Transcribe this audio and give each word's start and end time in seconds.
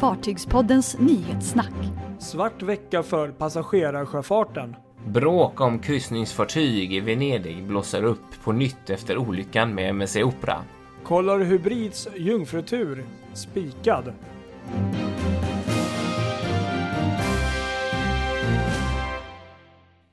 Fartygspoddens 0.00 0.98
nyhetssnack. 0.98 1.72
Svart 2.18 2.62
vecka 2.62 3.02
för 3.02 3.28
passagerarsjöfarten. 3.28 4.76
Bråk 5.06 5.60
om 5.60 5.78
kryssningsfartyg 5.78 6.92
i 6.94 7.00
Venedig 7.00 7.64
blossar 7.66 8.02
upp 8.04 8.42
på 8.44 8.52
nytt 8.52 8.90
efter 8.90 9.18
olyckan 9.18 9.74
med 9.74 9.88
MSC 9.90 10.16
Opera. 10.22 10.56
Kollar 11.04 11.38
Hybrids 11.38 12.08
jungfrutur 12.16 13.04
spikad. 13.34 14.12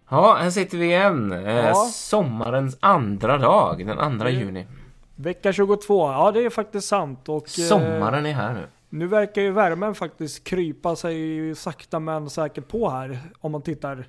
Ja, 0.10 0.38
här 0.42 0.50
sitter 0.50 0.78
vi 0.78 0.86
igen. 0.86 1.32
Eh, 1.32 1.56
Ja. 1.56 1.74
Sommarens 1.94 2.78
andra 2.80 3.38
dag, 3.38 3.86
den 3.86 4.00
andra 4.00 4.30
juni. 4.30 4.66
Vecka 5.16 5.54
22, 5.54 6.12
ja 6.12 6.32
det 6.32 6.46
är 6.46 6.50
faktiskt 6.50 6.88
sant. 6.88 7.30
Och, 7.30 7.44
eh, 7.60 7.66
Sommaren 7.66 8.26
är 8.26 8.34
här 8.34 8.54
nu. 8.54 8.68
Nu 8.98 9.08
verkar 9.08 9.42
ju 9.42 9.52
värmen 9.52 9.96
faktiskt 9.96 10.44
krypa 10.44 10.96
sig 10.96 11.56
sakta 11.56 12.00
men 12.00 12.30
säkert 12.30 12.68
på 12.68 12.90
här. 12.90 13.20
Om 13.40 13.52
man 13.52 13.62
tittar 13.62 14.08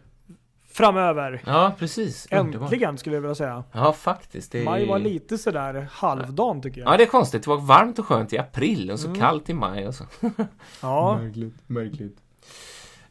framöver. 0.70 1.42
Ja, 1.46 1.73
precis. 1.79 2.29
Underbart. 2.33 2.73
Äntligen 2.73 2.98
skulle 2.98 3.16
jag 3.16 3.20
vilja 3.20 3.34
säga. 3.34 3.65
Ja, 3.73 3.93
faktiskt. 3.93 4.52
Det 4.52 4.60
är... 4.60 4.65
Maj 4.65 4.87
var 4.88 4.98
lite 4.98 5.38
sådär 5.38 5.88
halvdan 5.93 6.62
tycker 6.62 6.80
jag. 6.80 6.93
Ja, 6.93 6.96
det 6.96 7.02
är 7.02 7.06
konstigt. 7.06 7.43
Det 7.43 7.51
var 7.51 7.56
varmt 7.60 7.98
och 7.98 8.06
skönt 8.06 8.32
i 8.32 8.38
april 8.38 8.91
och 8.91 9.01
så 9.01 9.06
Mm. 9.09 9.20
kallt 9.20 9.48
i 9.51 9.55
maj 9.55 9.87
och 9.88 9.95
så. 9.95 10.05
Ja, 10.82 11.18
Märkligt, 11.23 11.55
märkligt. 11.66 12.16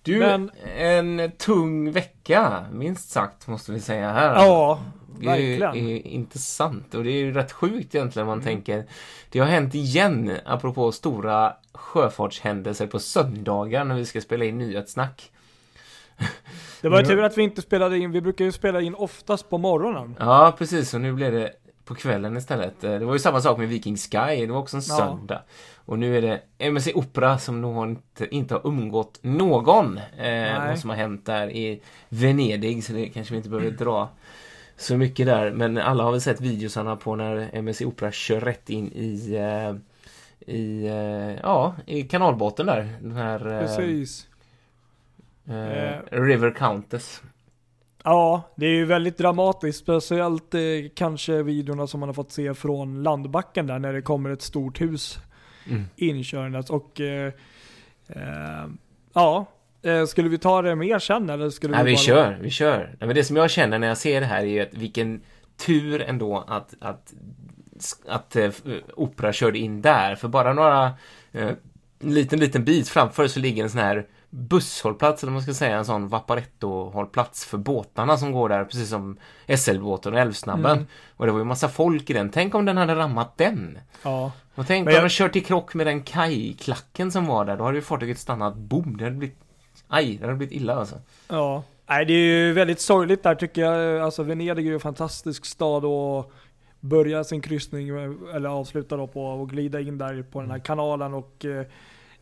Du, 0.02 0.20
Men- 0.20 0.52
en 0.77 1.32
tung 1.38 1.91
vecka, 1.91 2.66
minst 2.71 3.09
sagt, 3.09 3.48
måste 3.48 3.71
vi 3.71 3.80
säga 3.80 4.12
här. 4.12 4.35
ja 4.35 4.80
Det 5.20 5.26
är, 5.26 5.59
verkligen. 5.59 5.88
är 5.90 6.07
intressant 6.07 6.96
och 6.96 7.04
det 7.04 7.12
är 7.12 7.18
ju 7.20 7.32
rätt 7.34 7.52
sjukt 7.52 7.96
egentligen 7.96 8.27
Mm. 8.27 8.38
man 8.38 8.46
tänker. 8.46 8.85
Det 9.32 9.40
har 9.40 9.46
hänt 9.48 9.76
igen, 9.76 10.32
apropå 10.46 10.91
stora 10.91 11.54
sjöfartshändelser 11.77 12.88
på 12.88 12.99
söndagar 12.99 13.84
när 13.84 13.95
vi 13.95 14.05
ska 14.05 14.22
spela 14.22 14.45
in 14.45 14.58
nyhetssnack. 14.58 15.32
Det 16.82 16.90
var 16.90 16.99
ju 16.99 17.05
tur 17.05 17.24
att 17.24 17.38
vi 17.38 17.43
inte 17.43 17.62
spelade 17.62 17.98
in, 17.98 18.12
vi 18.12 18.21
brukar 18.21 18.46
ju 18.46 18.52
spela 18.52 18.82
in 18.82 18.96
oftast 18.96 19.49
på 19.49 19.57
morgonen. 19.57 20.15
Ja, 20.20 20.55
precis. 20.57 20.93
Och 20.93 21.02
nu 21.02 21.13
blev 21.13 21.32
det 21.32 21.52
på 21.85 21.96
kvällen 21.96 22.37
istället. 22.37 22.84
Eh, 22.84 22.91
Det 22.99 23.05
var 23.05 23.13
ju 23.13 23.20
samma 23.20 23.41
sak 23.41 23.57
med 23.57 23.68
Viking 23.70 23.98
Sky. 23.98 24.46
Det 24.46 24.48
var 24.52 24.60
också 24.60 24.77
en 24.77 24.84
Ja. 24.87 24.96
söndag. 24.98 25.41
Och 25.76 25.99
nu 25.99 26.18
är 26.18 26.21
det 26.21 26.41
MSC 26.57 26.93
Opera 26.96 27.37
som 27.37 27.62
nog 27.62 27.84
inte, 27.90 28.35
inte 28.35 28.54
har 28.54 28.68
umgått 28.68 29.20
någon. 29.21 29.98
Eh, 30.18 30.68
vad 30.68 30.80
som 30.80 30.90
har 30.90 30.98
hänt 30.98 31.26
där 31.26 31.49
i 31.52 31.82
Venedig. 32.09 32.84
Så 32.84 32.93
det 32.93 33.09
kanske 33.09 33.34
vi 33.34 33.37
inte 33.37 33.49
behöver 33.49 33.71
dra 33.71 34.09
så 34.77 34.98
mycket 34.98 35.26
där. 35.26 35.52
Men 35.52 35.77
alla 35.77 36.04
har 36.04 36.12
väl 36.12 36.21
sett 36.21 36.41
videosarna 36.41 36.96
på 36.96 37.15
när 37.15 37.49
MSC 37.54 37.85
Opera 37.85 38.12
kör 38.12 38.40
rätt 38.41 38.70
in 38.70 38.91
i 38.96 39.35
eh, 39.35 39.76
i, 40.48 40.87
eh, 40.87 41.35
ja, 41.43 41.76
i 41.85 42.03
kanalbåten 42.03 42.65
där. 42.65 42.87
Den 43.01 43.12
här 43.12 43.53
eh, 43.53 43.59
Precis. 43.59 44.27
eh, 45.48 45.55
Eh. 45.55 46.01
River 46.12 46.51
Countess. 46.51 47.21
Ja, 48.03 48.41
det 48.55 48.65
är 48.65 48.71
ju 48.75 48.85
väldigt 48.85 49.18
dramatiskt. 49.18 49.79
Speciellt 49.79 50.53
eh, 50.53 50.59
kanske 50.95 51.43
videorna 51.43 51.87
som 51.87 51.99
man 51.99 52.09
har 52.09 52.13
fått 52.13 52.31
se 52.31 52.53
från 52.53 53.03
landbacken 53.03 53.68
där 53.68 53.79
när 53.79 53.93
det 53.93 54.01
kommer 54.01 54.29
ett 54.29 54.41
stort 54.41 54.81
hus 54.81 55.20
Mm. 55.70 55.84
inkörandes. 55.95 56.70
Och 56.70 57.01
eh, 57.01 57.34
ja, 59.13 59.45
skulle 60.07 60.29
vi 60.29 60.37
ta 60.37 60.62
det 60.62 60.75
mer 60.75 60.99
sen 60.99 61.29
eller 61.29 61.49
skulle 61.49 61.75
Nej, 61.75 61.85
vi 61.85 61.91
bara... 61.91 61.98
kör, 61.98 62.37
vi 62.41 62.49
kör. 62.49 62.77
Nej, 62.99 63.07
men 63.07 63.15
det 63.15 63.23
som 63.23 63.35
jag 63.35 63.49
känner 63.51 63.79
när 63.79 63.87
jag 63.87 63.98
ser 63.98 64.19
det 64.22 64.25
här 64.28 64.40
är 64.40 64.45
ju 64.47 64.59
att 64.59 64.73
vilken 64.73 65.22
tur 65.66 66.01
ändå 66.01 66.44
att, 66.47 66.73
att, 66.79 67.13
att 68.08 68.36
äh, 68.36 68.50
Opera 68.96 69.34
körde 69.34 69.58
in 69.58 69.81
där. 69.81 70.16
För 70.16 70.28
bara 70.28 70.53
några, 70.53 70.86
eh, 71.31 71.47
en 72.00 72.14
liten, 72.14 72.40
liten 72.40 72.64
bit 72.66 72.90
framför 72.90 73.28
så 73.28 73.40
ligger 73.40 73.64
en 73.64 73.70
sån 73.70 73.80
här 73.81 74.06
busshållplats, 74.30 75.24
eller 75.24 75.34
man 75.34 75.42
ska 75.42 75.53
säga, 75.53 75.78
en 75.78 75.86
sån 75.86 76.08
Vaparetto-hållplats 76.09 77.46
för 77.46 77.58
båtarna 77.58 78.18
som 78.18 78.31
går 78.31 78.50
där, 78.50 78.64
precis 78.66 78.90
som 78.90 79.18
SL-båten 79.58 80.14
och 80.14 80.20
Älvsnabben. 80.20 80.72
Mm. 80.78 80.86
Och 81.18 81.26
det 81.26 81.32
var 81.32 81.40
ju 81.40 81.46
massa 81.46 81.70
folk 81.70 82.10
i 82.10 82.14
den. 82.14 82.30
Tänk 82.30 82.56
om 82.56 82.66
den 82.66 82.78
hade 82.78 82.96
rammat 82.96 83.38
den? 83.38 83.80
Ja, 84.04 84.32
Och 84.56 84.68
tänk 84.68 84.86
Men 84.86 84.94
om 84.94 84.96
jag- 84.96 85.04
de 85.06 85.10
kört 85.10 85.36
i 85.36 85.42
krock 85.42 85.74
med 85.74 85.88
den 85.88 86.02
kajklacken 86.04 87.12
som 87.12 87.26
var 87.26 87.46
där. 87.46 87.58
Då 87.58 87.64
hade 87.64 87.78
ju 87.78 87.82
fartyget 87.82 88.20
stannat, 88.20 88.56
boom, 88.56 88.98
det 88.98 89.04
hade 89.04 89.16
blivit... 89.16 89.38
Aj, 89.88 90.18
det 90.18 90.26
hade 90.26 90.38
blivit 90.38 90.56
illa 90.56 90.76
alltså. 90.76 90.96
ja. 91.28 91.64
Nej, 91.90 92.06
det 92.06 92.14
är 92.14 92.18
ju 92.48 92.54
väldigt 92.54 92.80
sorgligt 92.82 93.24
där 93.24 93.36
tycker 93.36 93.62
jag. 93.62 94.02
Alltså 94.02 94.24
Venedig 94.24 94.64
är 94.66 94.68
ju 94.68 94.74
en 94.74 94.80
fantastisk 94.80 95.46
stad 95.46 95.86
och 95.86 96.32
börja 96.88 97.24
sin 97.24 97.42
kryssning, 97.42 97.90
eller 98.34 98.50
avsluta 98.50 98.98
då 98.98 99.08
på 99.08 99.25
och 99.25 99.50
glida 99.50 99.80
in 99.80 99.98
där 99.98 100.24
på 100.24 100.42
den 100.42 100.52
här 100.52 100.59
kanalen 100.59 101.14
och 101.14 101.46
eh, 101.46 101.66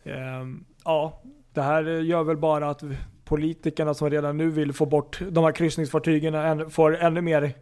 ehm, 0.03 0.65
ja, 0.85 1.21
det 1.53 1.61
här 1.61 1.83
gör 1.83 2.23
väl 2.23 2.37
bara 2.37 2.69
att 2.69 2.83
politikerna 3.25 3.93
som 3.93 4.09
redan 4.09 4.37
nu 4.37 4.49
vill 4.49 4.73
få 4.73 4.85
bort 4.85 5.21
de 5.29 5.43
här 5.43 5.51
kryssningsfartygen 5.51 6.69
får 6.69 6.97
ännu 6.97 7.21
mer 7.21 7.53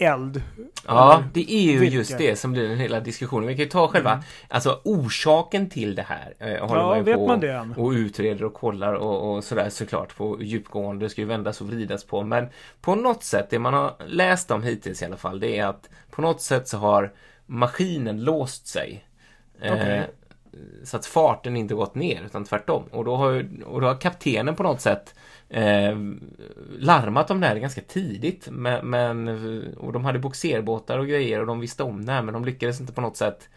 eld. 0.00 0.42
Ja, 0.86 1.24
det 1.34 1.52
är 1.52 1.62
ju 1.72 1.78
virke. 1.78 1.94
just 1.96 2.18
det 2.18 2.36
som 2.36 2.52
blir 2.52 2.68
den 2.68 2.78
hela 2.78 3.00
diskussionen. 3.00 3.46
Vi 3.48 3.54
kan 3.54 3.64
ju 3.64 3.70
ta 3.70 3.88
själva, 3.88 4.22
alltså 4.48 4.80
orsaken 4.84 5.70
till 5.70 5.94
det 5.94 6.02
här. 6.02 6.34
Eh, 6.38 6.66
håller 6.68 6.80
Ja, 6.80 6.86
man 6.86 6.96
ju 6.98 7.02
vet 7.04 7.14
på 7.16 7.26
man 7.26 7.40
det 7.40 7.52
än? 7.52 7.72
och 7.76 7.90
utreder 7.90 8.44
och 8.44 8.54
kollar 8.54 8.92
och, 8.94 9.34
och 9.36 9.44
sådär 9.44 9.68
såklart 9.70 10.16
på 10.16 10.42
djupgående. 10.42 11.04
Det 11.04 11.10
ska 11.10 11.20
ju 11.20 11.26
vändas 11.26 11.60
och 11.60 11.66
vridas 11.66 12.04
på. 12.04 12.22
Men 12.22 12.48
på 12.80 12.94
något 12.94 13.24
sätt, 13.24 13.46
det 13.50 13.58
man 13.58 13.74
har 13.74 13.94
läst 14.06 14.50
om 14.50 14.62
hittills 14.62 15.02
i 15.02 15.04
alla 15.04 15.16
fall, 15.16 15.40
det 15.40 15.58
är 15.58 15.66
att 15.66 15.88
på 16.10 16.22
något 16.22 16.40
sätt 16.40 16.68
så 16.68 16.78
har 16.78 17.12
maskinen 17.46 18.24
låst 18.24 18.66
sig. 18.66 19.04
Eh, 19.62 19.72
Okej. 19.72 20.10
Så 20.84 20.96
att 20.96 21.06
farten 21.06 21.56
inte 21.56 21.74
gått 21.74 21.94
ner, 21.94 22.22
utan 22.26 22.44
tvärtom. 22.44 22.82
Och 22.90 23.04
då 23.04 23.16
har, 23.16 23.46
och 23.66 23.80
då 23.80 23.86
har 23.86 23.94
kaptenen 23.94 24.54
på 24.54 24.62
något 24.62 24.80
sätt 24.80 25.14
eh, 25.48 25.96
larmat 26.78 27.30
om 27.30 27.40
det 27.40 27.46
här 27.46 27.56
ganska 27.56 27.80
tidigt. 27.80 28.48
Men, 28.50 28.90
men, 28.90 29.28
och 29.76 29.92
de 29.92 30.04
hade 30.04 30.18
boxerbåtar 30.18 30.98
och 30.98 31.06
grejer 31.06 31.40
och 31.40 31.46
de 31.46 31.60
visste 31.60 31.82
om 31.82 32.04
det 32.06 32.12
här, 32.12 32.22
men 32.22 32.34
de 32.34 32.44
lyckades 32.44 32.80
inte 32.80 32.92
på 32.92 33.00
något 33.00 33.16
sätt. 33.16 33.48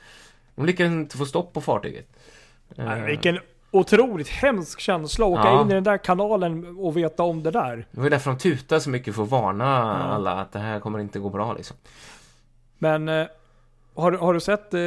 De 0.56 0.66
lyckades 0.66 0.92
inte 0.92 1.18
få 1.18 1.26
stopp 1.26 1.54
på 1.54 1.62
fartyget. 1.62 2.08
Eh, 2.78 2.96
Vilken 2.96 3.40
otroligt 3.72 4.28
hemsk 4.30 4.80
känsla 4.80 5.26
att 5.26 5.32
åka 5.32 5.44
Ja. 5.44 5.62
in 5.62 5.72
i 5.72 5.74
den 5.74 5.84
där 5.84 5.98
kanalen 5.98 6.78
och 6.78 6.98
veta 6.98 7.24
om 7.24 7.44
det 7.44 7.52
där. 7.52 7.86
Det 7.92 8.02
var 8.02 8.10
därför 8.10 8.32
de 8.32 8.38
tutade 8.38 8.82
så 8.82 8.90
mycket 8.90 9.16
för 9.16 9.24
att 9.24 9.30
varna 9.30 9.64
Ja. 9.66 10.14
alla 10.16 10.32
att 10.32 10.52
det 10.52 10.60
här 10.60 10.80
kommer 10.80 11.00
inte 11.00 11.20
gå 11.20 11.30
bra 11.30 11.54
liksom. 11.54 11.78
Men 12.78 13.10
eh, 13.10 13.26
har, 13.96 14.12
du- 14.12 14.18
har 14.18 14.34
du 14.34 14.40
sett, 14.40 14.74
eh, 14.74 14.80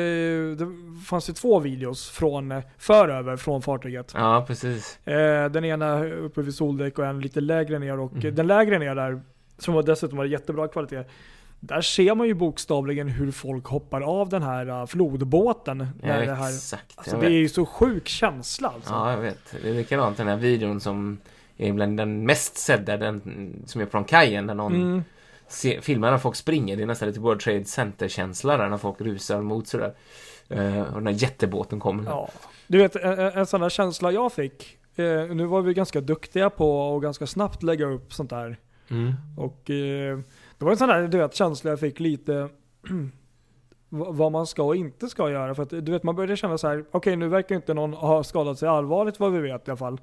det 0.66 0.72
fanns 1.06 1.28
ju 1.28 1.32
två 1.32 1.58
videos 1.60 2.10
från 2.10 2.52
eh, 2.52 2.62
föröver 2.78 3.36
från 3.36 3.62
fartyget. 3.62 4.12
Ja, 4.14 4.44
precis. 4.46 5.06
Eh, 5.06 5.50
den 5.50 5.64
ena 5.64 6.04
uppe 6.06 6.42
vid 6.42 6.54
soldäck 6.54 6.98
och 6.98 7.06
en 7.06 7.20
lite 7.20 7.40
lägre 7.40 7.78
ner 7.78 7.98
och 8.00 8.12
Mm. 8.12 8.34
den 8.34 8.46
lägre 8.46 8.78
ner 8.78 8.94
där, 8.94 9.20
som 9.58 9.74
var 9.74 9.82
dessutom 9.82 10.18
var 10.18 10.24
jättebra 10.24 10.68
kvalitet. 10.68 11.04
Där 11.60 11.80
ser 11.80 12.14
man 12.14 12.26
ju 12.26 12.34
bokstavligen 12.34 13.08
hur 13.08 13.30
folk 13.32 13.64
hoppar 13.66 14.00
av 14.00 14.28
den 14.28 14.42
här 14.42 14.86
flodbåten. 14.86 15.78
När 15.78 16.20
Ja, 16.20 16.26
det, 16.26 16.34
här, 16.34 16.48
exakt. 16.48 16.92
alltså, 16.94 17.16
det 17.20 17.26
är 17.26 17.30
ju 17.30 17.48
så 17.48 17.66
sjuk 17.66 18.08
känsla 18.08 18.68
alltså. 18.68 18.92
Ja, 18.92 19.10
jag 19.10 19.18
vet. 19.18 19.54
Det 19.62 19.68
är 19.70 19.74
likadant 19.74 20.16
den 20.16 20.28
här 20.28 20.36
videon 20.36 20.80
som 20.80 21.18
är 21.56 21.72
bland 21.72 21.96
den 21.96 22.26
mest 22.26 22.56
sedda, 22.56 22.96
den 22.96 23.20
som 23.66 23.80
är 23.80 23.86
från 23.86 24.04
kajen, 24.04 24.46
där 24.46 24.54
någon 24.54 24.74
Mm. 24.74 25.04
Se, 25.48 25.80
filmar 25.80 26.10
när 26.10 26.18
folk 26.18 26.36
springer. 26.36 26.76
Det 26.76 26.82
är 26.82 26.86
nästan 26.86 27.08
lite 27.08 27.20
World 27.20 27.40
Trade 27.40 27.64
Center-känsla 27.64 28.56
där 28.56 28.68
när 28.68 28.76
folk 28.76 29.00
rusar 29.00 29.42
mot 29.42 29.68
sådär. 29.68 29.94
Eh, 30.48 30.82
och 30.82 30.94
den 30.94 31.06
här 31.06 31.22
jättebåten 31.22 31.80
kommer. 31.80 32.04
Ja. 32.04 32.28
Du 32.66 32.78
vet, 32.78 32.96
en, 32.96 33.18
en 33.18 33.46
sån 33.46 33.60
där 33.60 33.68
känsla 33.68 34.12
jag 34.12 34.32
fick. 34.32 34.78
Eh, 34.96 35.04
nu 35.34 35.46
var 35.46 35.62
vi 35.62 35.74
ganska 35.74 36.00
duktiga 36.00 36.50
på 36.50 36.96
att 36.96 37.02
ganska 37.02 37.26
snabbt 37.26 37.62
lägga 37.62 37.86
upp 37.86 38.12
sånt 38.12 38.30
där. 38.30 38.56
Mm. 38.88 39.12
Och 39.36 39.70
eh, 39.70 40.18
det 40.58 40.64
var 40.64 40.70
en 40.70 40.78
sån 40.78 40.88
där 40.88 41.08
du 41.08 41.18
vet, 41.18 41.34
känsla 41.34 41.70
jag 41.70 41.80
fick 41.80 42.00
lite 42.00 42.48
vad 43.88 44.32
man 44.32 44.46
ska 44.46 44.62
och 44.62 44.76
inte 44.76 45.08
ska 45.08 45.30
göra. 45.30 45.54
För 45.54 45.62
att 45.62 45.70
du 45.70 45.92
vet, 45.92 46.02
man 46.02 46.16
började 46.16 46.36
känna 46.36 46.58
så 46.58 46.68
här, 46.68 46.84
okej 46.90 47.16
nu 47.16 47.28
verkar 47.28 47.54
inte 47.54 47.74
någon 47.74 47.92
ha 47.92 48.24
skadat 48.24 48.58
sig 48.58 48.68
allvarligt 48.68 49.20
vad 49.20 49.32
vi 49.32 49.38
vet 49.38 49.68
i 49.68 49.70
alla 49.70 49.76
fall. 49.76 50.00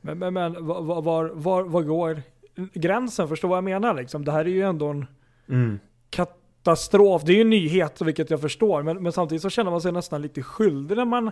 Men, 0.00 0.18
men, 0.18 0.34
men 0.34 0.66
var, 0.66 0.82
var, 1.02 1.30
var, 1.34 1.62
var 1.62 1.82
går 1.82 2.22
gränsen? 2.74 3.28
Förstår 3.28 3.48
vad 3.48 3.56
jag 3.56 3.64
menar 3.64 3.94
liksom? 3.94 4.24
Det 4.24 4.32
här 4.32 4.40
är 4.44 4.48
ju 4.48 4.62
ändå 4.62 4.86
en 4.86 5.06
Mm. 5.48 5.78
katastrof. 6.10 7.22
Det 7.24 7.32
är 7.32 7.34
ju 7.34 7.40
en 7.40 7.50
nyhet, 7.50 8.00
vilket 8.00 8.30
jag 8.30 8.40
förstår. 8.40 8.82
Men, 8.82 9.02
men 9.02 9.12
samtidigt 9.12 9.42
så 9.42 9.50
känner 9.50 9.70
man 9.70 9.80
sig 9.80 9.92
nästan 9.92 10.22
lite 10.22 10.42
skyldig 10.42 10.96
när 10.96 11.04
man 11.04 11.30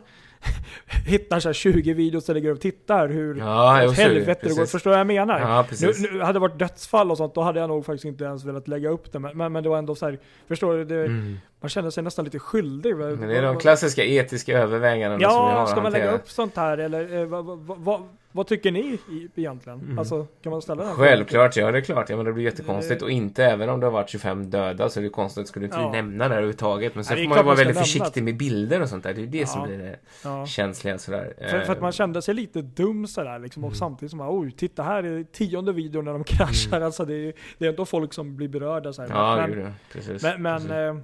hittar 1.06 1.40
så 1.40 1.48
här 1.48 1.52
20 1.54 1.92
videos 1.94 2.28
och 2.28 2.34
lägger 2.34 2.50
upp 2.50 2.60
tittar 2.60 3.08
hur 3.08 3.34
Ja, 3.38 3.86
åt 3.88 3.96
helvete 3.96 4.40
det 4.48 4.56
går. 4.56 4.66
Förstår 4.66 4.90
vad 4.90 5.00
jag 5.00 5.06
menar? 5.06 5.40
Ja, 5.40 5.66
Nu, 5.82 5.92
nu, 6.12 6.20
hade 6.20 6.32
det 6.32 6.38
varit 6.40 6.58
dödsfall 6.58 7.10
och 7.10 7.16
sånt, 7.16 7.34
då 7.34 7.40
hade 7.40 7.60
jag 7.60 7.68
nog 7.68 7.86
faktiskt 7.86 8.04
inte 8.04 8.24
ens 8.24 8.44
velat 8.44 8.68
lägga 8.68 8.88
upp 8.88 9.12
det. 9.12 9.18
Men, 9.18 9.36
men, 9.36 9.52
men 9.52 9.62
det 9.62 9.68
var 9.68 9.78
ändå 9.78 9.94
så 9.94 10.06
här, 10.06 10.18
förstår 10.48 10.74
du? 10.74 10.84
Det, 10.84 10.94
Mm. 11.04 11.38
Man 11.60 11.68
känner 11.68 11.90
sig 11.90 12.02
nästan 12.04 12.24
lite 12.24 12.38
skyldig. 12.38 12.96
Men 12.96 13.28
det 13.28 13.36
är 13.38 13.42
de 13.42 13.58
klassiska 13.58 14.04
etiska 14.04 14.58
övervägandena 14.58 15.30
som 15.30 15.44
vi 15.46 15.50
har 15.52 15.58
Ja, 15.60 15.66
ska 15.66 15.80
man 15.82 15.92
lägga 15.92 16.12
upp 16.12 16.30
sånt 16.30 16.56
här 16.56 16.78
eller 16.78 17.16
eh, 17.18 17.24
vad, 17.26 17.44
vad, 17.44 17.78
vad, 17.78 18.02
vad 18.36 18.46
tycker 18.46 18.72
ni 18.72 18.98
egentligen? 19.36 19.80
Mm. 19.80 19.98
Alltså, 19.98 20.26
kan 20.42 20.50
man 20.52 20.62
ställa 20.62 20.84
den 20.84 20.94
Självklart, 20.94 21.56
ja 21.56 21.70
det 21.72 21.78
är 21.78 21.82
klart. 21.82 22.10
Ja, 22.10 22.16
men 22.16 22.24
det 22.24 22.32
blir 22.32 22.44
jättekonstigt. 22.44 23.02
Och 23.02 23.10
inte 23.10 23.44
även 23.44 23.68
om 23.68 23.80
det 23.80 23.86
har 23.86 23.90
varit 23.92 24.08
25 24.10 24.50
döda 24.50 24.88
så 24.88 25.00
är 25.00 25.04
det 25.04 25.10
konstigt. 25.10 25.48
Skulle 25.48 25.64
inte 25.66 25.78
Ja. 25.78 25.92
nämna 25.92 26.28
det 26.28 26.34
överhuvudtaget. 26.34 26.94
Men 26.94 27.04
sen 27.04 27.16
det 27.16 27.22
får 27.22 27.28
man 27.28 27.38
ju 27.38 27.44
vara 27.44 27.56
man 27.56 27.56
väldigt 27.56 27.78
försiktig 27.78 28.22
med 28.22 28.36
bilder 28.36 28.82
och 28.82 28.88
sånt 28.88 29.04
där. 29.04 29.14
Det 29.14 29.22
är 29.22 29.26
det 29.26 29.46
som 29.46 29.60
Ja. 29.60 29.66
blir 29.66 29.78
det 29.78 29.96
Ja. 30.24 30.46
känsliga 30.46 30.98
sådär. 30.98 31.34
För, 31.50 31.60
för 31.60 31.72
att 31.72 31.80
man 31.80 31.92
kände 31.92 32.22
sig 32.22 32.34
lite 32.34 32.62
dum 32.62 33.06
sådär 33.06 33.38
liksom. 33.38 33.64
Och 33.64 33.68
Mm. 33.70 33.78
samtidigt 33.78 34.10
som 34.10 34.20
oj, 34.20 34.50
titta 34.52 34.82
här 34.82 35.02
är 35.04 35.24
tionde 35.24 35.72
videon 35.72 36.04
när 36.04 36.12
de 36.12 36.24
kraschar. 36.24 36.76
Mm. 36.76 36.86
Alltså 36.86 37.04
det 37.04 37.14
är, 37.14 37.32
det 37.58 37.64
är 37.64 37.70
ändå 37.70 37.84
folk 37.84 38.12
som 38.12 38.36
blir 38.36 38.48
berörda 38.48 38.92
såhär. 38.92 39.08
Ja, 39.08 39.36
det 39.36 39.48
men, 39.48 39.58
det. 39.64 39.72
Precis. 39.92 40.22
men, 40.22 40.42
men 40.42 40.56
precis. 40.56 40.70
eh, 40.70 40.94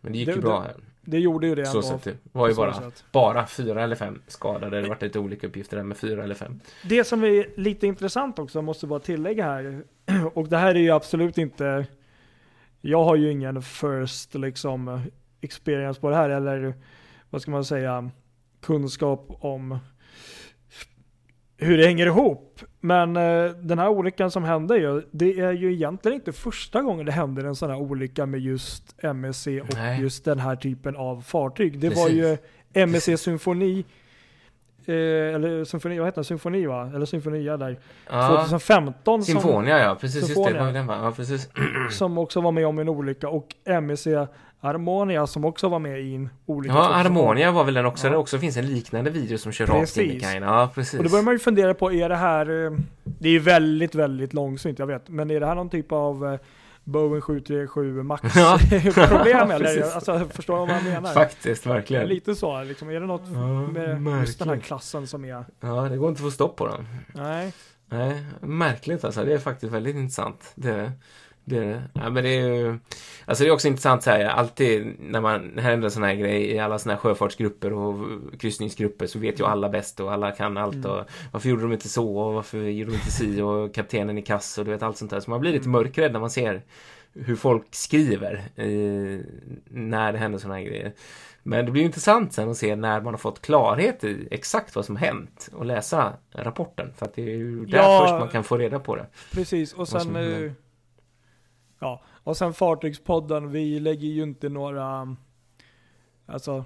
men 0.00 0.12
det 0.12 0.18
gick 0.18 0.28
det- 0.28 0.34
ju 0.34 0.40
bra 0.40 0.58
det- 0.60 0.64
här. 0.66 0.74
Det 1.04 1.18
gjorde 1.18 1.46
ju 1.46 1.54
det 1.54 1.66
Så 1.66 1.82
sett 1.82 2.04
det. 2.04 2.16
var 2.32 2.48
ju 2.48 2.54
bara, 2.54 2.74
bara 3.12 3.46
fyra 3.46 3.82
eller 3.82 3.96
fem 3.96 4.22
skadade. 4.26 4.76
Det 4.76 4.82
har 4.82 4.88
varit 4.88 5.02
lite 5.02 5.18
olika 5.18 5.46
uppgifter 5.46 5.76
där 5.76 5.84
med 5.84 5.96
fyra 5.96 6.24
eller 6.24 6.34
fem. 6.34 6.60
Det 6.88 7.04
som 7.04 7.24
är 7.24 7.60
lite 7.60 7.86
intressant 7.86 8.38
också, 8.38 8.62
måste 8.62 8.86
bara 8.86 9.00
tillägga 9.00 9.44
här, 9.44 9.82
och 10.34 10.48
det 10.48 10.56
här 10.56 10.74
är 10.74 10.80
ju 10.80 10.90
absolut 10.90 11.38
inte, 11.38 11.86
jag 12.80 13.04
har 13.04 13.16
ju 13.16 13.30
ingen 13.30 13.62
first 13.62 14.34
liksom 14.34 15.00
experience 15.40 16.00
på 16.00 16.10
det 16.10 16.16
här, 16.16 16.30
eller 16.30 16.74
vad 17.30 17.42
ska 17.42 17.50
man 17.50 17.64
säga, 17.64 18.10
kunskap 18.60 19.26
om 19.40 19.78
hur 21.56 21.78
det 21.78 21.86
hänger 21.86 22.06
ihop. 22.06 22.60
Men 22.84 23.16
eh, 23.16 23.50
den 23.50 23.78
här 23.78 23.88
olyckan 23.88 24.30
som 24.30 24.44
hände 24.44 24.76
ju, 24.76 25.02
det 25.10 25.40
är 25.40 25.52
ju 25.52 25.72
egentligen 25.72 26.14
inte 26.14 26.32
första 26.32 26.82
gången 26.82 27.06
det 27.06 27.12
händer 27.12 27.44
en 27.44 27.54
sån 27.56 27.70
här 27.70 27.76
olycka 27.78 28.26
med 28.26 28.40
just 28.40 28.94
MSC 29.02 29.46
och 29.46 29.74
Nej. 29.74 30.00
just 30.00 30.24
den 30.24 30.38
här 30.38 30.56
typen 30.56 30.96
av 30.96 31.20
fartyg. 31.20 31.78
Det 31.78 31.88
var 31.88 32.06
Precis. 32.06 32.18
ju 32.74 32.82
MSC 32.82 33.16
Symfoni, 33.18 33.84
eh, 34.88 34.94
eller 35.34 35.64
Symfoni, 35.64 35.98
vad 35.98 36.08
heter 36.08 36.20
det? 36.20 36.24
Symfoni 36.24 36.66
va? 36.66 36.90
Eller 36.94 37.06
Symfonia 37.06 37.56
där. 37.56 37.78
Ja, 38.10 38.28
2015 38.28 39.22
som, 39.22 39.32
Symfonia 39.32 39.78
ja, 39.78 39.94
precis. 40.00 40.16
Just 40.16 40.28
det, 40.28 40.34
Symfonia. 40.34 40.60
var 40.60 40.68
ju 40.68 40.74
den 40.74 40.86
va? 40.86 40.98
Ja, 41.02 41.12
precis. 41.12 41.48
som 41.90 42.18
också 42.18 42.40
var 42.40 42.52
med 42.52 42.66
om 42.66 42.78
en 42.78 42.88
olycka 42.88 43.28
och 43.28 43.46
MSC 43.64 44.06
Harmonia 44.62 45.26
som 45.26 45.44
också 45.44 45.68
var 45.68 45.78
med 45.78 46.00
i 46.00 46.14
en 46.14 46.28
olycka. 46.46 46.74
Ja, 46.74 46.82
2018. 46.82 47.14
Harmonia 47.14 47.50
var 47.50 47.64
väl 47.64 47.74
den 47.74 47.86
också. 47.86 48.06
Ja. 48.06 48.10
Det 48.10 48.16
också 48.16 48.38
finns 48.38 48.56
en 48.56 48.66
liknande 48.66 49.10
video 49.10 49.38
som 49.38 49.52
kör 49.52 49.66
rakt 49.66 49.96
in 49.96 50.04
i 50.04 50.06
Precis. 50.08 50.22
kajen. 50.22 50.42
Ja, 50.42 50.70
precis. 50.74 50.98
Och 50.98 51.04
då 51.04 51.10
börjar 51.10 51.24
man 51.24 51.34
ju 51.34 51.38
fundera 51.38 51.74
på, 51.74 51.92
är 51.92 52.08
det 52.08 52.16
här, 52.16 52.64
eh, 52.64 52.72
det 53.04 53.28
är 53.28 53.32
ju 53.32 53.38
väldigt, 53.38 53.94
väldigt 53.94 54.34
långsynt, 54.34 54.78
jag 54.78 54.86
vet, 54.86 55.08
men 55.08 55.30
är 55.30 55.40
det 55.40 55.46
här 55.46 55.54
någon 55.54 55.70
typ 55.70 55.92
av 55.92 56.26
eh, 56.26 56.40
Boeing 56.84 57.20
737 57.20 58.02
Max 58.02 58.36
Ja. 58.36 58.58
problem 59.08 59.50
eller? 59.50 59.82
Alltså, 59.94 60.28
förstår 60.32 60.60
du 60.60 60.66
vad 60.66 60.76
jag 60.76 60.84
menar? 60.84 61.12
Faktiskt, 61.14 61.66
verkligen. 61.66 62.08
Lite 62.08 62.34
så, 62.34 62.62
liksom, 62.62 62.90
är 62.90 63.00
det 63.00 63.06
något 63.06 63.22
Ja, 63.34 63.66
med 63.66 64.20
just 64.20 64.38
den 64.38 64.48
här 64.48 64.54
märkligt. 64.54 64.66
klassen 64.66 65.06
som 65.06 65.24
är, 65.24 65.44
Ja, 65.60 65.88
det 65.88 65.96
går 65.96 66.08
inte 66.08 66.18
att 66.18 66.24
få 66.24 66.30
stopp 66.30 66.56
på 66.56 66.66
dem. 66.66 66.86
nej, 67.14 67.52
Nej, 67.86 68.24
märkligt 68.40 69.04
alltså. 69.04 69.24
Det 69.24 69.32
är 69.34 69.38
faktiskt 69.38 69.72
väldigt 69.72 69.96
intressant. 69.96 70.52
Det, 70.54 70.92
det, 71.44 71.82
ja, 71.94 72.10
men 72.10 72.24
det 72.24 72.30
är 72.30 72.54
ju, 72.54 72.78
alltså 73.24 73.44
det 73.44 73.50
är 73.50 73.52
också 73.54 73.68
intressant 73.68 74.02
så 74.02 74.10
här, 74.10 74.24
alltid 74.24 74.94
när 74.98 75.20
man 75.20 75.58
händer 75.58 75.88
sådana 75.88 76.06
här 76.06 76.14
grejer 76.14 76.54
i 76.54 76.58
alla 76.58 76.78
sådana 76.78 76.94
här 76.94 77.00
sjöfartsgrupper 77.00 77.72
och 77.72 78.08
kryssningsgrupper 78.40 79.06
så 79.06 79.18
vet 79.18 79.40
ju 79.40 79.44
alla 79.44 79.68
bäst 79.68 80.00
och 80.00 80.12
alla 80.12 80.30
kan 80.30 80.56
allt 80.56 80.74
Mm. 80.74 80.90
och 80.90 81.04
varför 81.32 81.48
gjorde 81.48 81.62
de 81.62 81.72
inte 81.72 81.88
så 81.88 82.16
och 82.18 82.34
varför 82.34 82.58
gjorde 82.58 82.90
de 82.90 82.96
inte 82.96 83.10
si 83.10 83.40
och 83.40 83.74
kaptenen 83.74 84.18
i 84.18 84.22
kass 84.22 84.58
och 84.58 84.64
du 84.64 84.70
vet 84.70 84.82
allt 84.82 84.96
sånt 84.96 85.10
där. 85.10 85.20
Så 85.20 85.30
man 85.30 85.40
blir 85.40 85.52
lite 85.52 85.68
mörkrädd 85.68 86.12
när 86.12 86.20
man 86.20 86.30
ser 86.30 86.62
hur 87.14 87.36
folk 87.36 87.64
skriver 87.70 88.34
eh, 88.56 89.20
när 89.70 90.12
det 90.12 90.18
händer 90.18 90.38
sådana 90.38 90.54
här 90.58 90.64
grejer. 90.66 90.92
Men 91.42 91.64
det 91.66 91.72
blir 91.72 91.82
intressant 91.82 92.32
sen 92.32 92.50
att 92.50 92.56
se 92.56 92.76
när 92.76 93.00
man 93.00 93.14
har 93.14 93.18
fått 93.18 93.42
klarhet 93.42 94.04
i 94.04 94.28
exakt 94.30 94.76
vad 94.76 94.84
som 94.84 94.96
hänt 94.96 95.48
och 95.52 95.64
läsa 95.66 96.12
rapporten. 96.32 96.92
För 96.96 97.06
att 97.06 97.14
det 97.14 97.22
är 97.22 97.36
ju 97.36 97.64
där 97.66 97.78
Ja. 97.78 98.00
först 98.02 98.20
man 98.20 98.28
kan 98.28 98.44
få 98.44 98.56
reda 98.58 98.78
på 98.78 98.96
det. 98.96 99.06
precis. 99.32 99.72
Och 99.72 99.88
sen, 99.88 100.16
eh, 100.16 100.52
ja, 101.82 102.02
och 102.24 102.36
sen 102.36 102.52
Fartygspodden, 102.54 103.50
vi 103.52 103.80
lägger 103.80 104.08
ju 104.08 104.22
inte 104.22 104.48
några, 104.48 105.16
alltså, 106.26 106.64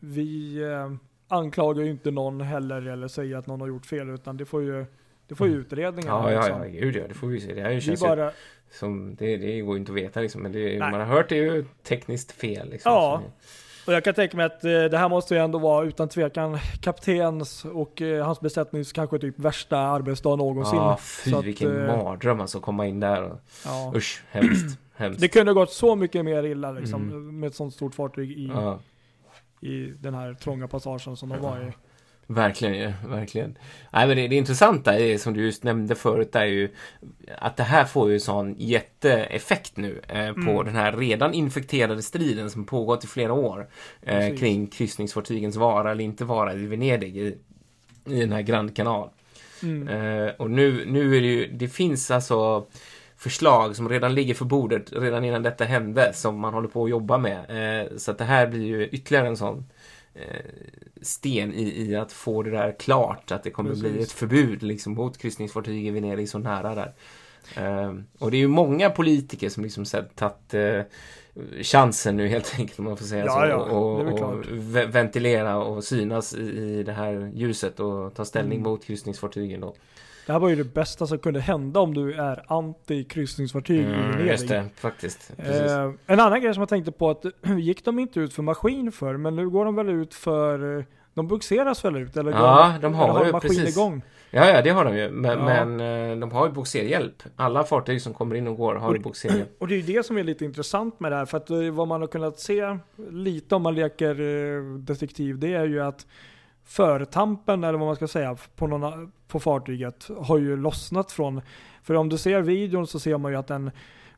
vi 0.00 0.56
eh, 0.62 0.92
anklagar 1.28 1.82
ju 1.82 1.90
inte 1.90 2.10
någon 2.10 2.40
heller 2.40 2.86
eller 2.86 3.08
säger 3.08 3.36
att 3.36 3.46
någon 3.46 3.60
har 3.60 3.68
gjort 3.68 3.86
fel, 3.86 4.10
utan 4.10 4.36
det 4.36 4.44
får 4.44 4.62
ju, 4.62 4.86
det 5.28 5.34
får 5.34 5.46
ju 5.48 5.54
utredningen. 5.54 6.12
Mm. 6.12 6.22
Ja, 6.24 6.32
ja, 6.32 6.40
liksom. 6.40 6.62
ja, 6.62 6.80
gud 6.80 6.96
ja, 6.96 7.08
det 7.08 7.14
får 7.14 7.26
vi 7.26 7.40
se. 7.40 7.54
Det 7.54 7.60
här 7.60 7.74
Vi 7.74 7.80
känns 7.80 8.02
ju 8.02 8.06
bara, 8.06 8.30
som, 8.70 9.14
det, 9.14 9.36
det 9.36 9.60
går 9.60 9.74
ju 9.74 9.80
inte 9.80 9.92
att 9.92 9.98
veta 9.98 10.20
liksom, 10.20 10.42
men 10.42 10.52
det, 10.52 10.78
man 10.78 10.94
har 10.94 11.04
hört 11.04 11.28
det 11.28 11.38
är 11.38 11.54
ju 11.54 11.64
tekniskt 11.82 12.32
fel 12.32 12.70
liksom. 12.70 12.92
Ja. 12.92 13.22
Som- 13.22 13.32
Och 13.86 13.92
jag 13.92 14.04
kan 14.04 14.14
tänka 14.14 14.36
mig 14.36 14.46
att 14.46 14.64
eh, 14.64 14.70
det 14.70 14.98
här 14.98 15.08
måste 15.08 15.34
ju 15.34 15.40
ändå 15.40 15.58
vara 15.58 15.84
utan 15.86 16.08
tvekan 16.08 16.58
kaptens 16.80 17.64
och 17.64 18.02
eh, 18.02 18.24
hans 18.26 18.40
besättnings 18.40 18.92
kanske 18.92 19.18
typ 19.18 19.38
värsta 19.38 19.78
arbetsdag 19.78 20.36
någonsin. 20.36 20.78
Ja, 20.78 20.98
fy 21.00 21.30
Så 21.30 21.38
att, 21.38 21.44
vilken 21.44 21.88
eh, 21.88 21.96
mardröm 21.96 22.40
alltså, 22.40 22.60
komma 22.60 22.86
in 22.86 23.00
där 23.00 23.22
och, 23.22 23.38
Ja. 23.64 23.92
usch, 23.96 24.22
hemskt, 24.30 24.78
hemskt. 24.96 25.20
Det 25.20 25.28
kunde 25.28 25.52
ha 25.52 25.54
gått 25.60 25.72
så 25.72 25.96
mycket 25.96 26.24
mer 26.24 26.42
illa 26.42 26.72
liksom, 26.72 27.02
Mm. 27.02 27.40
med 27.40 27.46
ett 27.46 27.54
sånt 27.54 27.74
stort 27.74 27.94
fartyg 27.94 28.30
i, 28.30 28.46
Ja, 28.54 28.78
i 29.60 29.84
den 30.00 30.14
här 30.14 30.34
trånga 30.34 30.68
passagen 30.68 31.16
som 31.16 31.28
de 31.28 31.38
var 31.42 31.60
i. 31.60 31.72
verkligen 32.26 32.74
ju, 32.74 32.92
verkligen. 33.08 33.58
Nej 33.92 34.06
men 34.06 34.16
det, 34.16 34.28
det 34.28 34.36
intressanta 34.36 34.98
är, 34.98 35.18
som 35.18 35.34
du 35.34 35.44
just 35.44 35.64
nämnde 35.64 35.94
förut, 35.94 36.36
är 36.36 36.44
ju 36.44 36.68
att 37.38 37.56
det 37.56 37.62
här 37.62 37.84
får 37.84 38.10
ju 38.10 38.20
sån 38.20 38.54
jätteeffekt 38.58 39.76
nu 39.76 40.00
eh, 40.08 40.32
på 40.32 40.50
Mm. 40.50 40.64
den 40.64 40.74
här 40.76 40.92
redan 40.92 41.34
infekterade 41.34 42.02
striden 42.02 42.50
som 42.50 42.64
pågått 42.64 43.04
i 43.04 43.06
flera 43.06 43.32
år 43.32 43.66
eh, 44.02 44.36
kring 44.36 44.66
kryssningsfartygens 44.66 45.56
vara 45.56 45.90
eller 45.90 46.04
inte 46.04 46.24
vara 46.24 46.54
i 46.54 46.66
Venedig 46.66 47.16
i, 47.16 47.36
i 48.06 48.20
den 48.20 48.32
här 48.32 48.42
Grand 48.42 48.76
Canal. 48.76 49.08
Mm. 49.62 49.88
Eh, 49.88 50.32
och 50.38 50.50
nu, 50.50 50.84
nu 50.86 51.16
är 51.16 51.20
det 51.20 51.26
ju, 51.26 51.46
det 51.52 51.68
finns 51.68 52.10
alltså 52.10 52.66
förslag 53.16 53.76
som 53.76 53.88
redan 53.88 54.14
ligger 54.14 54.34
för 54.34 54.44
bordet 54.44 54.92
redan 54.92 55.24
innan 55.24 55.42
detta 55.42 55.64
hände 55.64 56.12
som 56.14 56.38
man 56.38 56.54
håller 56.54 56.68
på 56.68 56.84
att 56.84 56.90
jobba 56.90 57.18
med. 57.18 57.38
Eh, 57.48 57.96
så 57.96 58.10
att 58.10 58.18
det 58.18 58.24
här 58.24 58.46
blir 58.46 58.66
ju 58.66 58.86
ytterligare 58.86 59.26
en 59.26 59.36
sån 59.36 59.64
sten 61.02 61.52
i, 61.54 61.82
i 61.90 61.96
att 61.96 62.12
få 62.12 62.42
det 62.42 62.50
där 62.50 62.76
klart, 62.78 63.30
att 63.32 63.42
det 63.42 63.50
kommer 63.50 63.72
att 63.72 63.78
bli 63.78 63.90
Precis. 63.92 64.06
ett 64.06 64.12
förbud 64.12 64.62
liksom, 64.62 64.94
mot 64.94 65.18
kryssningsfartyg 65.18 65.86
i 65.86 65.90
Venedig 65.90 66.28
så 66.28 66.38
nära 66.38 66.74
där. 66.74 66.92
Eh, 67.56 67.94
och 68.18 68.30
det 68.30 68.36
är 68.36 68.38
ju 68.38 68.48
många 68.48 68.90
politiker 68.90 69.48
som 69.48 69.62
liksom 69.62 69.84
tagit 70.14 70.54
eh, 70.54 70.80
chansen 71.62 72.16
nu 72.16 72.28
helt 72.28 72.54
enkelt 72.58 72.78
om 72.78 72.84
man 72.84 72.96
får 72.96 73.04
säga 73.04 73.24
Ja, 73.24 73.32
så. 73.40 73.46
ja, 73.46 73.56
och, 73.56 74.22
och 74.22 74.44
ventilera 74.94 75.56
och 75.56 75.84
synas 75.84 76.34
i, 76.34 76.42
i 76.60 76.82
det 76.82 76.92
här 76.92 77.30
ljuset 77.34 77.80
och 77.80 78.14
ta 78.14 78.24
ställning 78.24 78.58
Mm. 78.58 78.70
mot 78.70 78.84
kryssningsfartygen 78.84 79.60
då. 79.60 79.74
Det 80.26 80.32
här 80.32 80.38
var 80.40 80.48
ju 80.48 80.56
det 80.56 80.64
bästa 80.74 81.06
som 81.06 81.18
kunde 81.18 81.40
hända 81.40 81.80
om 81.80 81.94
du 81.94 82.12
är 82.14 82.44
anti 82.52 83.04
kryssningsfartyg 83.04 83.80
i 83.80 83.84
Mm, 83.84 84.00
Venedig. 84.10 84.30
just 84.30 84.48
det, 84.48 84.64
faktiskt. 84.76 85.32
Eh, 85.38 85.90
en 86.06 86.20
annan 86.20 86.40
grej 86.42 86.54
som 86.54 86.60
jag 86.60 86.68
tänkte 86.68 86.92
på 86.92 87.10
att 87.10 87.24
gick 87.58 87.84
de 87.84 87.98
inte 87.98 88.20
ut 88.20 88.34
för 88.34 88.42
maskin 88.42 88.92
för 88.92 89.16
men 89.16 89.36
nu 89.36 89.50
går 89.50 89.64
de 89.64 89.74
väl 89.76 89.88
ut 89.88 90.14
för 90.14 90.78
eh, 90.78 90.84
de 91.14 91.28
bugseras 91.28 91.84
väl 91.84 91.96
ut? 91.96 92.16
Eller 92.16 92.32
går 92.32 92.40
Ja, 92.40 92.74
de 92.82 92.94
har 92.94 93.16
eller 93.20 93.26
ju 93.26 93.40
precis. 93.40 93.76
igång? 93.76 94.02
Ja, 94.30 94.50
ja, 94.50 94.62
det 94.62 94.70
har 94.70 94.84
de 94.84 94.96
ju. 94.96 95.10
Men, 95.10 95.38
Ja. 95.38 95.64
men 95.64 96.10
eh, 96.10 96.16
de 96.18 96.32
har 96.32 96.46
ju 96.46 96.52
bogserhjälp. 96.52 97.22
Alla 97.36 97.64
fartyg 97.64 98.02
som 98.02 98.14
kommer 98.14 98.34
in 98.34 98.46
och 98.48 98.56
går 98.56 98.74
har 98.74 98.94
ju 98.94 99.00
bogserhjälp. 99.00 99.54
Och 99.58 99.68
det 99.68 99.74
är 99.74 99.80
ju 99.80 99.94
det 99.94 100.06
som 100.06 100.18
är 100.18 100.24
lite 100.24 100.44
intressant 100.44 101.00
med 101.00 101.12
det 101.12 101.16
här. 101.16 101.24
För 101.26 101.36
att 101.36 101.50
eh, 101.50 101.58
vad 101.70 101.88
man 101.88 102.00
har 102.00 102.08
kunnat 102.08 102.40
se 102.40 102.78
lite 103.10 103.54
om 103.54 103.62
man 103.62 103.74
leker 103.74 104.14
detektiv, 104.78 105.38
det 105.38 105.54
är 105.54 105.64
ju 105.66 105.82
att 105.82 106.06
förtampen, 106.64 107.64
eller 107.64 107.78
vad 107.78 107.86
man 107.86 107.96
ska 107.96 108.08
säga, 108.08 108.36
på, 108.56 108.66
någon, 108.66 109.12
på 109.28 109.40
fartyget 109.40 110.08
har 110.20 110.38
ju 110.38 110.56
lossnat 110.56 111.12
från... 111.12 111.40
För 111.82 111.94
om 111.94 112.08
du 112.08 112.18
ser 112.18 112.40
videon 112.40 112.86
så 112.86 112.98
ser 113.00 113.18
man 113.18 113.32
ju 113.32 113.38
att 113.38 113.46
den 113.46 113.70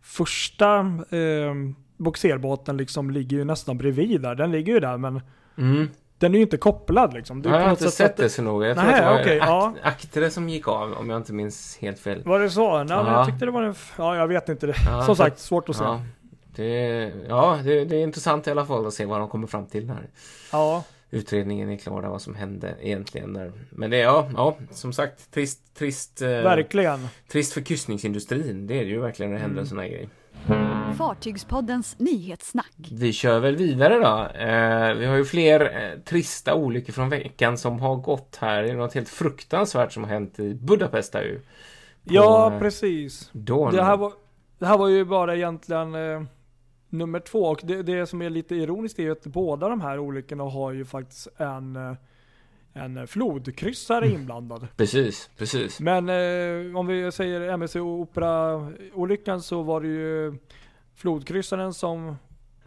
första 0.02 0.78
eh, 1.10 1.54
boxerbåten 1.96 2.76
liksom 2.76 3.10
ligger 3.10 3.36
ju 3.36 3.44
nästan 3.44 3.78
bredvid 3.78 4.20
där. 4.20 4.34
Den 4.34 4.50
ligger 4.50 4.72
ju 4.72 4.80
där 4.80 4.96
men 4.96 5.20
Mm. 5.58 5.88
den 6.18 6.32
är 6.34 6.38
ju 6.38 6.42
inte 6.42 6.56
kopplad 6.56 7.14
liksom. 7.14 7.42
Det 7.42 7.48
jag 7.48 7.60
har 7.60 7.70
inte 7.70 7.90
sett 7.90 8.16
det 8.16 8.28
så 8.28 8.42
noga. 8.42 8.68
Jag 8.68 8.76
tror 8.76 8.86
Nej, 8.86 9.00
att 9.00 9.24
det 9.24 9.38
var 9.38 9.38
akt, 9.38 9.48
ja. 9.48 9.74
Aktere 9.90 10.30
som 10.30 10.48
gick 10.48 10.68
av, 10.68 10.92
om 10.92 11.10
jag 11.10 11.16
inte 11.16 11.32
minns 11.32 11.78
helt 11.80 11.98
fel. 11.98 12.22
Var 12.24 12.40
det 12.40 12.50
så? 12.50 12.76
Nej, 12.76 12.84
men 12.84 13.06
Ja. 13.06 13.12
jag 13.12 13.26
tyckte 13.26 13.44
det 13.44 13.50
var 13.50 13.62
en... 13.62 13.74
Ja, 13.98 14.16
jag 14.16 14.26
vet 14.28 14.48
inte. 14.48 14.66
Det. 14.66 14.74
Ja, 14.86 15.02
Som 15.02 15.16
sagt, 15.16 15.38
svårt 15.38 15.68
att 15.68 15.76
säga. 15.76 15.88
Ja, 15.88 16.00
det, 16.56 17.12
ja 17.28 17.58
det, 17.64 17.84
det 17.84 17.96
är 17.96 18.02
intressant 18.02 18.46
i 18.46 18.50
alla 18.50 18.66
fall 18.66 18.86
att 18.86 18.94
se 18.94 19.04
vad 19.04 19.20
de 19.20 19.28
kommer 19.28 19.46
fram 19.46 19.66
till 19.66 19.86
när 19.86 20.06
Ja. 20.52 20.84
Utredningen 21.16 21.68
är 21.70 21.76
klar, 21.76 22.02
vad 22.02 22.22
som 22.22 22.34
hände 22.34 22.74
egentligen. 22.80 23.32
Där. 23.32 23.52
Men 23.70 23.90
det 23.90 23.96
är, 23.96 24.02
ja, 24.04 24.28
ja, 24.36 24.56
som 24.70 24.92
sagt, 24.92 25.30
trist, 25.30 25.74
trist, 25.78 26.22
eh, 26.22 26.28
Verkligen. 26.28 27.08
trist 27.28 27.52
för 27.52 27.60
kryssningsindustrin. 27.60 28.66
Det 28.66 28.74
är 28.74 28.84
det 28.84 28.90
ju 28.90 29.00
verkligen 29.00 29.30
när 29.32 29.38
det 29.38 29.42
händer 29.42 29.54
Mm. 29.54 29.62
en 29.62 29.68
sån 29.68 29.78
här 29.78 29.88
grej. 29.88 30.08
Fartygspoddens 30.98 31.98
nyhetssnack. 31.98 32.72
Vi 32.92 33.12
kör 33.12 33.40
väl 33.40 33.56
vidare 33.56 33.94
då. 33.98 34.38
Eh, 34.40 34.94
vi 34.94 35.06
har 35.06 35.16
ju 35.16 35.24
fler 35.24 35.60
eh, 35.60 35.98
trista 36.00 36.54
olyckor 36.54 36.92
från 36.92 37.08
veckan 37.08 37.58
som 37.58 37.80
har 37.80 37.96
gått 37.96 38.36
här. 38.40 38.62
Det 38.62 38.70
är 38.70 38.74
något 38.74 38.94
helt 38.94 39.08
fruktansvärt 39.08 39.92
som 39.92 40.04
har 40.04 40.10
hänt 40.10 40.38
i 40.38 40.54
Budapest 40.54 41.12
där 41.12 41.22
ju. 41.22 41.38
På, 41.38 41.44
Ja, 42.14 42.52
eh, 42.52 42.58
precis. 42.58 43.30
Det 43.32 43.82
här, 43.82 43.96
var, 43.96 44.12
det 44.58 44.66
här 44.66 44.78
var 44.78 44.88
ju 44.88 45.04
bara 45.04 45.36
egentligen 45.36 45.94
eh, 45.94 46.22
nummer 46.90 47.20
två. 47.20 47.38
Och 47.38 47.60
det, 47.62 47.82
det 47.82 48.06
som 48.06 48.22
är 48.22 48.30
lite 48.30 48.54
ironiskt 48.54 48.98
är 48.98 49.02
ju 49.02 49.12
att 49.12 49.26
båda 49.26 49.68
de 49.68 49.80
här 49.80 49.98
olyckorna 49.98 50.44
har 50.44 50.72
ju 50.72 50.84
faktiskt 50.84 51.28
en, 51.36 51.76
eh, 51.76 51.92
en 52.72 53.06
flodkryssare 53.06 54.08
inblandad. 54.08 54.68
Precis, 54.76 55.30
precis. 55.36 55.80
Men 55.80 56.08
eh, 56.08 56.76
om 56.76 56.86
vi 56.86 57.12
säger 57.12 57.40
MSC 57.40 57.76
Opera-olyckan 57.76 59.42
så 59.42 59.62
var 59.62 59.80
det 59.80 59.88
ju 59.88 60.38
flodkryssaren 60.94 61.74
som 61.74 62.16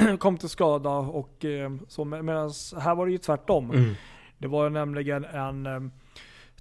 kom 0.20 0.38
till 0.38 0.50
skada 0.50 0.90
och 0.90 1.46
eh, 1.46 1.72
så 1.88 2.06
medan 2.06 2.52
här 2.80 2.96
var 2.96 3.06
det 3.06 3.12
ju 3.12 3.18
tvärtom. 3.18 3.72
Mm. 3.72 3.94
Det 4.38 4.48
var 4.48 4.70
nämligen 4.70 5.26
en 5.26 5.66
eh, 5.66 5.80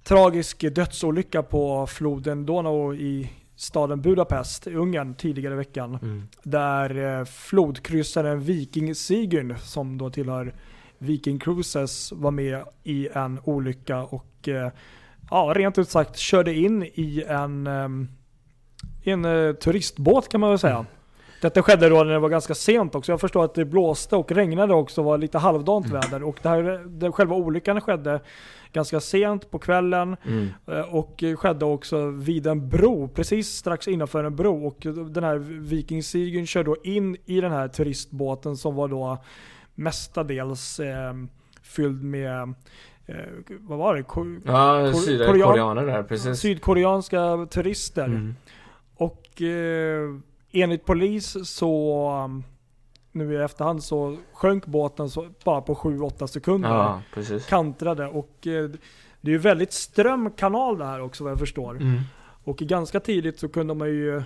tragisk 0.03 0.75
dödsolycka 0.75 1.43
på 1.43 1.87
floden 1.87 2.45
Donau 2.45 2.93
i 2.93 3.29
staden 3.59 4.01
Budapest 4.01 4.67
i 4.67 4.75
Ungern 4.75 5.15
tidigare 5.15 5.53
i 5.53 5.57
veckan. 5.57 5.99
Mm. 6.01 6.27
Där 6.43 7.19
eh, 7.19 7.25
flodkryssaren 7.25 8.39
Viking 8.39 8.95
Sigyn 8.95 9.55
som 9.59 9.97
då 9.97 10.09
tillhör 10.09 10.53
Viking 10.97 11.39
Cruises 11.39 12.11
var 12.11 12.31
med 12.31 12.63
i 12.83 13.07
en 13.13 13.39
olycka 13.43 14.03
och 14.03 14.47
eh, 14.47 14.71
ja, 15.29 15.53
rent 15.55 15.77
ut 15.77 15.89
sagt 15.89 16.17
körde 16.17 16.53
in 16.53 16.83
i 16.83 17.23
en, 17.27 17.67
eh, 17.67 17.89
i 19.03 19.11
en 19.11 19.25
eh, 19.25 19.53
turistbåt 19.53 20.29
kan 20.29 20.41
man 20.41 20.49
väl 20.49 20.59
säga. 20.59 20.85
Detta 21.41 21.61
skedde 21.63 21.89
då 21.89 22.03
när 22.03 22.13
det 22.13 22.19
var 22.19 22.29
ganska 22.29 22.53
sent 22.55 22.95
också. 22.95 23.11
Jag 23.11 23.21
förstår 23.21 23.45
att 23.45 23.53
det 23.53 23.65
blåste 23.65 24.15
och 24.15 24.31
regnade 24.31 24.73
också, 24.73 25.03
var 25.03 25.17
lite 25.17 25.37
halvdant 25.37 25.89
väder. 25.89 26.23
Och 26.23 26.39
det 26.41 26.49
här, 26.49 26.83
det, 26.87 27.11
själva 27.11 27.35
olyckan 27.35 27.81
skedde 27.81 28.19
ganska 28.73 28.99
sent 28.99 29.51
på 29.51 29.59
kvällen. 29.59 30.17
Mm. 30.25 30.47
Eh, 30.67 30.95
Och 30.95 31.23
skedde 31.37 31.65
också 31.65 32.05
vid 32.09 32.47
en 32.47 32.69
bro, 32.69 33.07
precis 33.07 33.49
strax 33.49 33.87
innanför 33.87 34.23
en 34.23 34.35
bro. 34.35 34.67
Och 34.67 34.77
den 35.09 35.23
här 35.23 35.37
Viking 35.59 36.03
Sigyn 36.03 36.47
kör 36.47 36.63
då 36.63 36.75
in 36.83 37.17
i 37.25 37.41
den 37.41 37.51
här 37.51 37.67
turistbåten 37.67 38.57
som 38.57 38.75
var 38.75 38.87
då 38.87 39.17
mestadels 39.75 40.79
eh, 40.79 41.13
fylld 41.63 42.03
med, 42.03 42.53
eh, 43.05 43.15
vad 43.59 43.77
var 43.77 43.95
det? 43.95 44.03
Ko- 44.03 44.39
Ja, 44.45 44.89
Kor- 44.93 44.99
sydkoreaner 44.99 45.85
där, 45.85 46.03
precis. 46.03 46.39
Sydkoreanska 46.39 47.47
turister. 47.51 48.05
Mm. 48.05 48.35
Och 48.95 49.41
eh, 49.41 50.09
enligt 50.51 50.85
polis 50.85 51.49
så, 51.49 52.11
um, 52.25 52.43
nu 53.11 53.33
i 53.33 53.37
efterhand 53.37 53.83
så 53.83 54.17
sjönk 54.33 54.65
båten 54.65 55.09
så, 55.09 55.27
bara 55.43 55.61
på 55.61 55.75
7-8 55.75 56.27
sekunder. 56.27 56.69
Ja, 56.69 57.01
precis. 57.13 57.45
Kantrade 57.45 58.07
och 58.07 58.47
eh, 58.47 58.69
det 59.21 59.29
är 59.29 59.31
ju 59.31 59.37
väldigt 59.37 59.73
ström 59.73 60.31
kanal 60.31 60.77
det 60.77 60.85
här 60.85 61.01
också 61.01 61.23
vad 61.23 61.31
jag 61.31 61.39
förstår. 61.39 61.75
Mm. 61.75 61.99
Och 62.43 62.57
ganska 62.57 62.99
tidigt 62.99 63.39
så 63.39 63.49
kunde 63.49 63.73
man 63.73 63.87
ju 63.87 64.23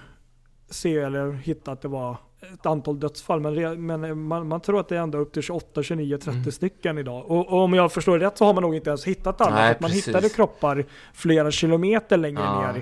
se 0.69 0.97
eller 0.97 1.31
hitta 1.31 1.71
att 1.71 1.81
det 1.81 1.87
var 1.87 2.17
ett 2.53 2.65
antal 2.65 2.99
dödsfall. 2.99 3.39
Men, 3.39 3.85
men 3.85 4.21
man, 4.23 4.47
man 4.47 4.61
tror 4.61 4.79
att 4.79 4.87
det 4.89 4.95
är 4.97 5.01
ända 5.01 5.17
upp 5.17 5.33
till 5.33 5.41
28, 5.41 5.83
29, 5.83 6.17
30 6.17 6.29
Mm. 6.39 6.51
stycken 6.51 6.97
idag. 6.97 7.31
Och, 7.31 7.47
och 7.47 7.59
om 7.63 7.73
jag 7.73 7.91
förstår 7.91 8.19
rätt 8.19 8.37
så 8.37 8.45
har 8.45 8.53
man 8.53 8.63
nog 8.63 8.75
inte 8.75 8.89
ens 8.89 9.05
hittat 9.07 9.41
alla. 9.41 9.55
Nej, 9.55 9.77
man 9.79 9.89
precis. 9.89 10.07
hittade 10.07 10.29
kroppar 10.29 10.85
flera 11.13 11.51
kilometer 11.51 12.17
längre 12.17 12.41
Ja. 12.43 12.73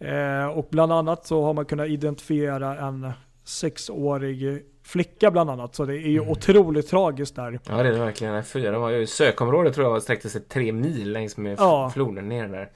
ner. 0.00 0.42
Eh, 0.42 0.46
och 0.48 0.66
bland 0.70 0.92
annat 0.92 1.26
så 1.26 1.42
har 1.42 1.54
man 1.54 1.64
kunnat 1.64 1.88
identifiera 1.88 2.78
en 2.78 3.12
sexårig 3.44 4.62
flicka 4.82 5.30
bland 5.30 5.50
annat. 5.50 5.74
Så 5.74 5.84
det 5.84 5.94
är 5.94 6.08
ju 6.08 6.18
Mm. 6.18 6.30
otroligt 6.30 6.88
tragiskt 6.88 7.36
där. 7.36 7.58
Ja, 7.68 7.82
det 7.82 7.88
är 7.88 7.92
det 7.92 7.98
verkligen. 7.98 8.44
Fyra 8.44 8.78
var 8.78 8.90
ju 8.90 9.06
sökområdet 9.06 9.74
tror 9.74 9.92
jag 9.92 10.02
sträckte 10.02 10.28
sig 10.28 10.40
tre 10.40 10.72
mil 10.72 11.12
längs 11.12 11.36
med 11.36 11.56
Ja. 11.58 11.90
floden 11.94 12.28
ner 12.28 12.48
där. 12.48 12.68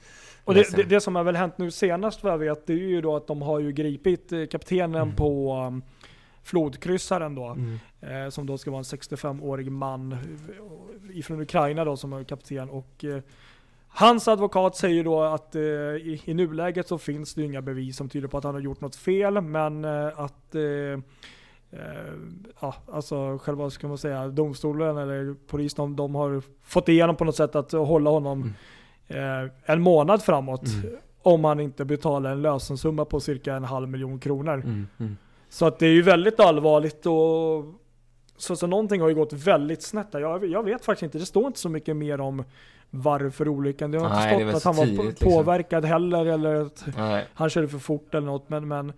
Och 0.49 0.55
det, 0.55 0.75
det, 0.75 0.83
det 0.83 1.01
som 1.01 1.15
har 1.15 1.23
väl 1.23 1.35
hänt 1.35 1.57
nu 1.57 1.71
senast 1.71 2.23
vad 2.23 2.33
jag 2.33 2.37
vet, 2.37 2.67
det 2.67 2.73
är 2.73 2.77
ju 2.77 3.01
då 3.01 3.15
att 3.15 3.27
de 3.27 3.41
har 3.41 3.59
ju 3.59 3.71
gripit 3.71 4.31
eh, 4.31 4.45
kaptenen 4.45 5.01
Mm. 5.01 5.15
på 5.15 5.55
um, 5.67 5.83
flodkryssaren 6.43 7.35
då. 7.35 7.45
Mm. 7.45 7.79
Eh, 8.01 8.29
som 8.29 8.45
då 8.45 8.57
ska 8.57 8.71
vara 8.71 8.79
en 8.79 8.83
65-årig 8.83 9.71
man 9.71 10.11
eh, 10.11 11.17
ifrån 11.17 11.41
Ukraina 11.41 11.85
då 11.85 11.97
som 11.97 12.13
är 12.13 12.23
kapten. 12.23 12.69
Och 12.69 13.03
eh, 13.03 13.21
hans 13.87 14.27
advokat 14.27 14.75
säger 14.75 15.03
då 15.03 15.21
att 15.21 15.55
eh, 15.55 15.61
i, 15.61 16.21
i 16.25 16.33
nuläget 16.33 16.87
så 16.87 16.97
finns 16.97 17.33
det 17.33 17.43
inga 17.43 17.61
bevis 17.61 17.97
som 17.97 18.09
tyder 18.09 18.27
på 18.27 18.37
att 18.37 18.43
han 18.43 18.53
har 18.53 18.61
gjort 18.61 18.81
något 18.81 18.95
fel. 18.95 19.41
Men 19.41 19.85
eh, 19.85 20.19
att 20.19 20.55
ja, 22.61 22.75
alltså 22.91 23.37
själva 23.37 23.69
ska 23.69 23.87
man 23.87 23.97
säga 23.97 24.27
domstolen 24.27 24.97
eller 24.97 25.35
polisen 25.47 25.83
de, 25.83 25.95
de 25.95 26.15
har 26.15 26.41
fått 26.63 26.89
igenom 26.89 27.15
på 27.15 27.25
något 27.25 27.35
sätt 27.35 27.55
att 27.55 27.71
hålla 27.71 28.09
honom 28.09 28.43
eh, 28.43 28.51
en 29.65 29.81
månad 29.81 30.23
framåt. 30.23 30.67
Mm. 30.67 30.97
Om 31.21 31.43
han 31.43 31.59
inte 31.59 31.85
betalar 31.85 32.31
en 32.31 32.41
lösensumma 32.41 33.05
på 33.05 33.19
cirka 33.19 33.55
en 33.55 33.63
halv 33.63 33.89
miljon 33.89 34.19
kronor. 34.19 34.53
Mm. 34.53 34.87
Mm. 34.99 35.17
Så 35.49 35.65
att 35.65 35.79
det 35.79 35.85
är 35.85 35.91
ju 35.91 36.01
väldigt 36.01 36.39
allvarligt 36.39 37.05
och 37.05 37.65
så, 38.37 38.55
så 38.55 38.67
någonting 38.67 39.01
har 39.01 39.09
ju 39.09 39.15
gått 39.15 39.33
väldigt 39.33 39.81
snett 39.81 40.11
där. 40.11 40.19
Jag, 40.19 40.45
jag 40.45 40.63
vet 40.63 40.85
faktiskt 40.85 41.03
inte, 41.03 41.17
det 41.17 41.25
står 41.25 41.47
inte 41.47 41.59
så 41.59 41.69
mycket 41.69 41.95
mer 41.95 42.21
om 42.21 42.43
varför 42.89 43.47
olyckan. 43.47 43.91
Det 43.91 43.99
har 43.99 44.09
Nej, 44.09 44.41
inte 44.41 44.49
stått 44.49 44.55
att 44.55 44.63
han 44.63 44.75
var 44.75 44.85
tidigt, 44.85 45.05
liksom. 45.05 45.31
påverkad 45.31 45.85
heller 45.85 46.25
eller 46.25 46.55
att 46.55 46.85
Nej. 46.97 47.25
han 47.33 47.49
körde 47.49 47.67
för 47.67 47.79
fort 47.79 48.15
eller 48.15 48.27
något. 48.27 48.49
Men, 48.49 48.67
men 48.67 48.89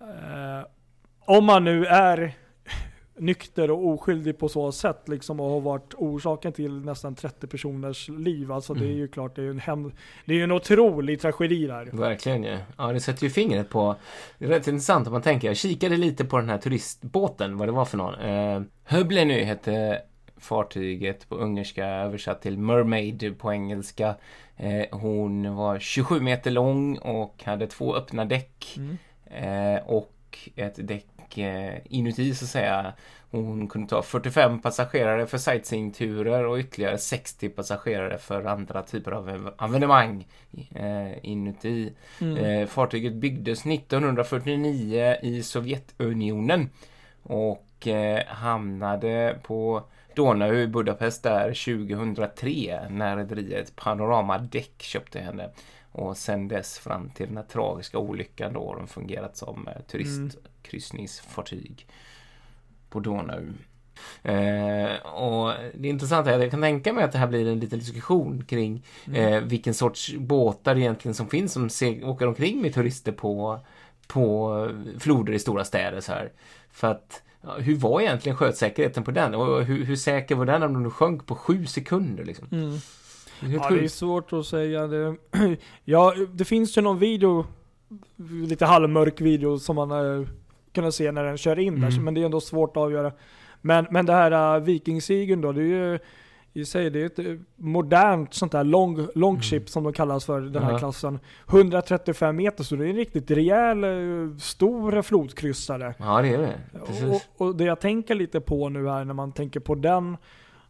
eh, 0.00 0.66
om 1.24 1.44
man 1.44 1.64
nu 1.64 1.86
är 1.86 2.34
nykter 3.18 3.70
och 3.70 3.86
oskyldig 3.86 4.38
på 4.38 4.48
så 4.48 4.72
sätt 4.72 5.08
liksom 5.08 5.40
och 5.40 5.50
har 5.50 5.60
varit 5.60 5.94
orsaken 5.94 6.52
till 6.52 6.80
nästan 6.80 7.14
30 7.14 7.46
personers 7.46 8.08
liv. 8.08 8.52
Alltså 8.52 8.74
det 8.74 8.80
är 8.80 8.84
Mm. 8.84 8.98
ju 8.98 9.08
klart, 9.08 9.36
det 9.36 9.42
är 9.42 9.44
ju 9.44 9.50
en, 9.50 9.58
hem, 9.58 9.92
det 10.24 10.32
är 10.32 10.36
ju 10.36 10.44
en 10.44 10.52
otrolig 10.52 11.20
tragedi 11.20 11.66
där. 11.66 11.84
Verkligen 11.92 12.44
ju. 12.44 12.58
Ja, 12.78 12.92
det 12.92 13.00
sätter 13.00 13.24
ju 13.24 13.30
fingret 13.30 13.68
på... 13.70 13.96
Det 14.38 14.44
är 14.44 14.48
rätt 14.48 14.66
intressant 14.68 15.06
om 15.06 15.12
man 15.12 15.22
tänker. 15.22 15.48
Jag 15.48 15.56
kikade 15.56 15.96
lite 15.96 16.24
på 16.24 16.38
den 16.38 16.48
här 16.48 16.58
turistbåten, 16.58 17.56
vad 17.56 17.68
det 17.68 17.72
var 17.72 17.84
för 17.84 17.98
någon. 17.98 18.14
Eh, 18.14 18.62
Höbleny 18.84 19.42
hette 19.44 20.02
fartyget 20.36 21.28
på 21.28 21.34
ungerska, 21.34 21.86
översatt 21.86 22.42
till 22.42 22.58
Mermaid 22.58 23.34
på 23.38 23.52
engelska. 23.52 24.14
Eh, 24.56 24.84
hon 24.98 25.54
var 25.54 25.78
27 25.78 26.20
meter 26.20 26.50
lång 26.50 26.98
och 26.98 27.44
hade 27.44 27.66
två 27.66 27.94
öppna 27.96 28.24
däck. 28.24 28.76
Mm. 28.76 28.98
Eh, 29.24 29.82
och 29.86 30.12
ett 30.56 30.88
däck 30.88 31.06
eh, 31.38 31.74
inuti 31.84 32.34
så 32.34 32.44
att 32.44 32.48
säga. 32.48 32.92
Hon 33.30 33.68
kunde 33.68 33.88
ta 33.88 34.02
45 34.02 34.60
passagerare 34.62 35.26
för 35.26 35.38
sightseeingturer 35.38 36.44
och 36.44 36.58
ytterligare 36.58 36.98
60 36.98 37.48
passagerare 37.48 38.18
för 38.18 38.44
andra 38.44 38.82
typer 38.82 39.10
av 39.12 39.28
ev- 39.30 39.64
evenemang 39.64 40.26
eh, 40.74 41.24
inuti. 41.24 41.92
Mm. 42.20 42.36
Eh, 42.36 42.66
fartyget 42.66 43.12
byggdes 43.14 43.66
1949 43.66 45.16
i 45.22 45.42
Sovjetunionen 45.42 46.70
och 47.22 47.88
hamnade 48.26 49.38
på 49.42 49.82
Donau 50.16 50.54
i 50.54 50.66
Budapest 50.66 51.22
där 51.22 51.44
2003 51.96 52.80
när 52.90 53.16
rederiet 53.16 53.76
Panorama 53.76 54.38
Däck 54.38 54.82
köpte 54.82 55.20
henne. 55.20 55.50
Och 55.92 56.16
sen 56.16 56.48
dess 56.48 56.78
fram 56.78 57.10
till 57.10 57.26
den 57.26 57.36
här 57.36 57.44
tragiska 57.44 57.98
olyckan 57.98 58.52
då 58.52 58.66
har 58.68 58.76
de 58.76 58.86
fungerat 58.86 59.36
som 59.36 59.68
eh, 59.68 59.82
turistkryssningsfartyg 60.62 61.86
på 62.90 63.00
Donau. 63.00 63.52
Eh, 64.22 64.96
och 65.06 65.52
det 65.74 65.88
intressanta 65.88 66.30
är 66.30 66.34
att 66.36 66.42
jag 66.42 66.50
kan 66.50 66.60
tänka 66.60 66.92
mig 66.92 67.04
att 67.04 67.12
det 67.12 67.18
här 67.18 67.26
blir 67.26 67.48
en 67.48 67.60
liten 67.60 67.78
diskussion 67.78 68.44
kring 68.44 68.82
Mm. 69.06 69.32
eh, 69.34 69.40
vilken 69.40 69.74
sorts 69.74 70.14
båtar 70.16 70.76
egentligen 70.78 71.14
som 71.14 71.28
finns 71.28 71.52
som 71.52 71.68
seg- 71.68 72.04
åker 72.04 72.26
omkring 72.26 72.62
med 72.62 72.74
turister 72.74 73.12
på, 73.12 73.60
på 74.06 74.68
floder 74.98 75.32
i 75.32 75.38
stora 75.38 75.64
städer 75.64 76.00
så 76.00 76.12
här. 76.12 76.32
För 76.70 76.88
att 76.90 77.22
ja, 77.42 77.54
hur 77.58 77.76
var 77.76 78.00
egentligen 78.00 78.36
sjösäkerheten 78.36 79.04
på 79.04 79.10
den? 79.10 79.34
Och 79.34 79.64
hur, 79.64 79.84
hur 79.84 79.96
säker 79.96 80.34
var 80.34 80.46
den 80.46 80.62
om 80.62 80.72
den 80.72 80.90
sjönk 80.90 81.26
på 81.26 81.34
sju 81.34 81.66
sekunder 81.66 82.24
liksom? 82.24 82.48
Mm. 82.52 82.70
Det 83.40 83.52
Ja, 83.52 83.70
det 83.70 83.84
är 83.84 83.88
svårt 83.88 84.32
att 84.32 84.46
säga. 84.46 84.86
Det, 84.86 85.16
ja, 85.84 86.14
det 86.32 86.44
finns 86.44 86.78
ju 86.78 86.82
någon 86.82 86.98
video, 86.98 87.46
lite 88.46 88.66
halvmörk 88.66 89.20
video 89.20 89.58
som 89.58 89.76
man 89.76 89.90
har 89.90 90.26
kunnat 90.72 90.94
se 90.94 91.12
när 91.12 91.24
den 91.24 91.38
kör 91.38 91.58
in 91.58 91.80
där, 91.80 91.88
Mm. 91.88 92.04
men 92.04 92.14
det 92.14 92.20
är 92.20 92.24
ändå 92.24 92.40
svårt 92.40 92.70
att 92.70 92.82
avgöra. 92.82 93.12
Men, 93.60 93.86
men 93.90 94.06
det 94.06 94.12
här 94.12 94.56
uh, 94.56 94.64
Vikingsigen 94.64 95.40
då, 95.40 95.52
det 95.52 95.60
är 95.60 95.64
ju 95.64 95.98
i 96.54 96.64
sig, 96.64 96.90
det 96.90 97.02
är 97.02 97.06
ett 97.06 97.18
eh, 97.18 97.24
modernt 97.56 98.34
sånt 98.34 98.52
där 98.52 98.64
long, 98.64 99.08
longship 99.14 99.68
som 99.68 99.84
de 99.84 99.92
kallas 99.92 100.24
för 100.24 100.40
den 100.40 100.62
här 100.62 100.68
Mm. 100.68 100.78
Klassen. 100.78 101.18
135 101.48 102.36
meter, 102.36 102.64
så 102.64 102.76
det 102.76 102.84
är 102.86 102.88
en 102.90 102.96
riktigt 102.96 103.30
rejäl, 103.30 103.84
eh, 103.84 104.36
stor 104.38 105.02
flodkryssare. 105.02 105.94
Ja, 105.98 106.22
det 106.22 106.28
är 106.28 106.38
det. 106.38 106.60
Precis. 106.86 107.04
Och, 107.36 107.46
och 107.46 107.56
det 107.56 107.64
jag 107.64 107.80
tänker 107.80 108.14
lite 108.14 108.40
på 108.40 108.68
nu 108.68 108.88
här 108.88 109.04
när 109.04 109.14
man 109.14 109.32
tänker 109.32 109.60
på 109.60 109.74
den 109.74 110.16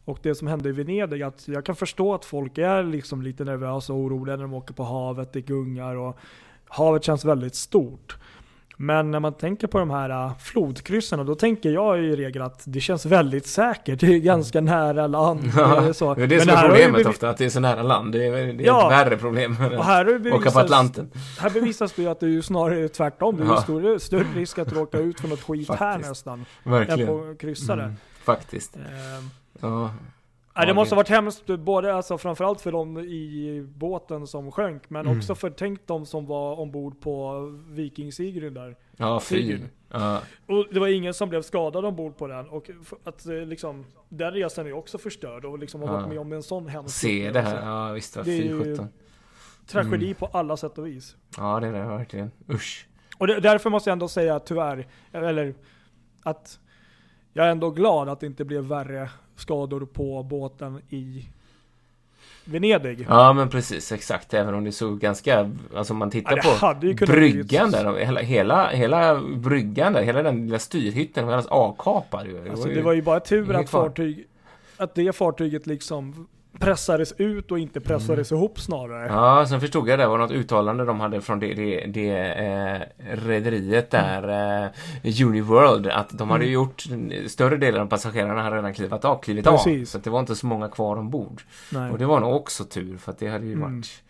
och 0.04 0.18
det 0.22 0.34
som 0.34 0.48
hände 0.48 0.68
i 0.68 0.72
Venedig, 0.72 1.22
att 1.22 1.48
jag 1.48 1.64
kan 1.64 1.76
förstå 1.76 2.14
att 2.14 2.24
folk 2.24 2.58
är 2.58 2.82
liksom 2.82 3.22
lite 3.22 3.44
nervösa 3.44 3.92
och 3.92 3.98
oroliga 3.98 4.36
när 4.36 4.42
de 4.42 4.54
åker 4.54 4.74
på 4.74 4.82
havet, 4.84 5.32
det 5.32 5.40
gungar 5.40 5.96
och 5.96 6.18
havet 6.64 7.04
känns 7.04 7.24
väldigt 7.24 7.54
stort. 7.54 8.16
Men 8.82 9.10
när 9.10 9.20
man 9.20 9.32
tänker 9.32 9.66
på 9.66 9.78
de 9.78 9.90
här 9.90 10.10
äh, 10.10 10.32
flodkryssen, 10.38 11.26
då 11.26 11.34
tänker 11.34 11.70
jag 11.70 11.98
i 12.04 12.16
regel 12.16 12.42
att 12.42 12.62
det 12.64 12.80
känns 12.80 13.06
väldigt 13.06 13.46
säkert. 13.46 14.00
Det 14.00 14.06
är 14.06 14.18
ganska 14.18 14.60
nära 14.60 15.06
land. 15.06 15.40
Mm. 15.40 15.52
Ja, 15.56 15.80
det 15.80 15.88
är 15.88 15.92
så. 15.92 16.14
det 16.14 16.22
är 16.22 16.26
det 16.26 16.36
Men 16.36 16.46
som 16.46 16.56
är 16.56 16.68
problemet 16.68 17.06
ofta, 17.06 17.30
att 17.30 17.36
det 17.36 17.44
är 17.44 17.48
så 17.50 17.60
nära 17.60 17.82
land. 17.82 18.12
Det 18.12 18.26
är, 18.26 18.32
det 18.32 18.64
är 18.64 18.66
Ja. 18.66 18.86
ett 18.92 19.06
värre 19.06 19.16
problem 19.16 19.56
än 19.60 19.78
Och 19.78 19.84
här, 19.84 20.26
att 20.26 20.32
åka 20.32 20.50
på 20.50 20.58
Atlanten. 20.58 21.10
här 21.40 21.50
bevisas 21.50 21.92
det 21.92 22.02
ju 22.02 22.08
att 22.08 22.20
det 22.20 22.26
är 22.26 22.30
ju 22.30 22.42
snarare 22.42 22.88
tvärtom. 22.88 23.36
Det 23.36 23.42
är 23.42 23.46
ju 23.46 23.52
Ja. 23.52 23.62
större, 23.62 24.00
större 24.00 24.26
risk 24.36 24.58
att 24.58 24.72
råka 24.72 24.98
ut 24.98 25.20
för 25.20 25.28
något 25.28 25.40
skit 25.42 25.70
här 25.70 25.98
nästan. 25.98 26.44
Än 26.64 26.72
Verkligen. 26.72 27.06
på 27.06 27.34
kryssare. 27.38 27.82
Mm, 27.82 27.96
faktiskt. 28.24 28.76
Ehm, 28.76 29.30
Ja. 29.60 29.90
Ja, 30.54 30.64
det 30.66 30.74
måste 30.74 30.94
ha 30.94 30.96
varit 30.96 31.08
hemskt, 31.08 31.46
både 31.46 31.94
alltså 31.94 32.18
framförallt 32.18 32.60
för 32.60 32.72
dem 32.72 32.98
i 32.98 33.66
båten 33.76 34.26
som 34.26 34.52
sjönk, 34.52 34.90
men 34.90 35.06
Mm. 35.06 35.18
också 35.18 35.34
för 35.34 35.50
tänk 35.50 35.86
de 35.86 36.06
som 36.06 36.26
var 36.26 36.60
ombord 36.60 37.00
på 37.00 37.40
Viking 37.68 38.12
Sigrid 38.12 38.52
där. 38.52 38.76
Ja, 38.96 39.20
fy. 39.20 39.36
Sigurd. 39.36 39.60
Ja, 39.88 40.20
Och 40.46 40.66
det 40.72 40.80
var 40.80 40.88
ingen 40.88 41.14
som 41.14 41.28
blev 41.28 41.42
skadad 41.42 41.84
ombord 41.84 42.16
på 42.16 42.26
den. 42.26 42.48
Och 42.48 42.70
att 43.04 43.26
eh, 43.26 43.34
liksom, 43.34 43.84
den 44.08 44.32
resan 44.32 44.66
är 44.66 44.72
också 44.72 44.98
förstörd 44.98 45.44
och 45.44 45.58
liksom 45.58 45.80
ha 45.80 45.88
Ja. 45.88 45.92
varit 45.94 46.08
med 46.08 46.18
om 46.18 46.32
en 46.32 46.42
sån 46.42 46.68
hemsk 46.68 46.96
se 47.00 47.30
det 47.30 47.40
här. 47.40 47.66
Ja, 47.66 47.92
visst. 47.92 48.14
Det 48.24 48.30
är 48.32 48.42
ju- 48.42 48.62
sjutton. 48.64 48.88
Tragedi 49.66 50.04
Mm. 50.06 50.14
på 50.14 50.26
alla 50.26 50.56
sätt 50.56 50.78
och 50.78 50.86
vis. 50.86 51.16
Ja, 51.36 51.60
det 51.60 51.66
är 51.66 51.72
det 51.72 51.84
verkligen. 51.84 52.30
Usch. 52.50 52.88
Och 53.18 53.26
det, 53.26 53.40
därför 53.40 53.70
måste 53.70 53.90
jag 53.90 53.92
ändå 53.92 54.08
säga 54.08 54.38
tyvärr, 54.40 54.86
eller 55.12 55.54
att 56.22 56.58
jag 57.32 57.46
är 57.46 57.50
ändå 57.50 57.70
glad 57.70 58.08
att 58.08 58.20
det 58.20 58.26
inte 58.26 58.44
blev 58.44 58.64
värre 58.64 59.10
skador 59.42 59.80
på 59.92 60.22
båten 60.22 60.80
i 60.90 61.24
Venedig. 62.44 63.06
Ja, 63.08 63.32
men 63.32 63.48
precis. 63.48 63.92
Exakt. 63.92 64.34
Även 64.34 64.54
om 64.54 64.64
det 64.64 64.72
såg 64.72 65.00
ganska... 65.00 65.50
Alltså 65.74 65.92
om 65.92 65.98
man 65.98 66.08
Ja, 66.08 66.12
tittar 66.12 66.36
det 66.80 66.96
på 66.96 67.06
bryggan 67.12 67.70
blivit- 67.70 67.72
där. 67.86 68.04
Hela, 68.04 68.20
hela, 68.20 68.70
hela 68.70 69.20
bryggan 69.36 69.92
där. 69.92 70.02
Hela 70.02 70.22
den 70.22 70.46
lilla 70.46 70.58
styrhytten 70.58 71.26
var 71.26 71.32
alldeles 71.32 71.50
avkapad. 71.50 72.26
Alltså 72.50 72.68
det 72.68 72.82
var 72.82 72.92
ju 72.92 73.02
bara 73.02 73.20
tur 73.20 73.54
att 73.54 73.70
fartyg, 73.70 74.26
att 74.76 74.94
det 74.94 75.12
fartyget 75.16 75.66
liksom 75.66 76.26
pressades 76.58 77.12
ut 77.18 77.50
och 77.50 77.58
inte 77.58 77.80
pressades 77.80 78.32
ihop 78.32 78.60
snarare. 78.60 79.04
Mm. 79.04 79.16
Ja, 79.16 79.46
sen 79.46 79.60
förstod 79.60 79.88
jag 79.88 79.98
det 79.98 80.06
var 80.06 80.18
något 80.18 80.30
uttalande 80.30 80.84
de 80.84 81.00
hade 81.00 81.20
från 81.20 81.38
det, 81.40 81.54
det, 81.54 81.86
det 81.86 82.10
eh, 82.16 82.80
rederiet 83.16 83.90
där, 83.90 84.22
eh, 85.04 85.26
Uniworld, 85.26 85.86
att 85.86 86.18
de 86.18 86.30
hade 86.30 86.44
Mm. 86.44 86.54
gjort, 86.54 86.84
större 87.26 87.56
delen 87.56 87.80
av 87.82 87.86
passagerarna 87.86 88.42
hade 88.42 88.56
redan 88.56 88.74
klivit 88.74 89.04
av, 89.04 89.18
klivit 89.22 89.46
av. 89.46 89.56
Precis. 89.56 89.90
Så 89.90 89.98
att 89.98 90.04
det 90.04 90.10
var 90.10 90.20
inte 90.20 90.36
så 90.36 90.46
många 90.46 90.68
kvar 90.68 90.96
ombord. 90.96 91.42
Nej. 91.72 91.90
Och 91.90 91.98
det 91.98 92.06
var 92.06 92.20
nog 92.20 92.34
också 92.34 92.64
tur, 92.64 92.96
för 92.96 93.12
att 93.12 93.18
det 93.18 93.28
hade 93.28 93.46
ju 93.46 93.52
Mm. 93.52 93.74
varit... 93.74 94.02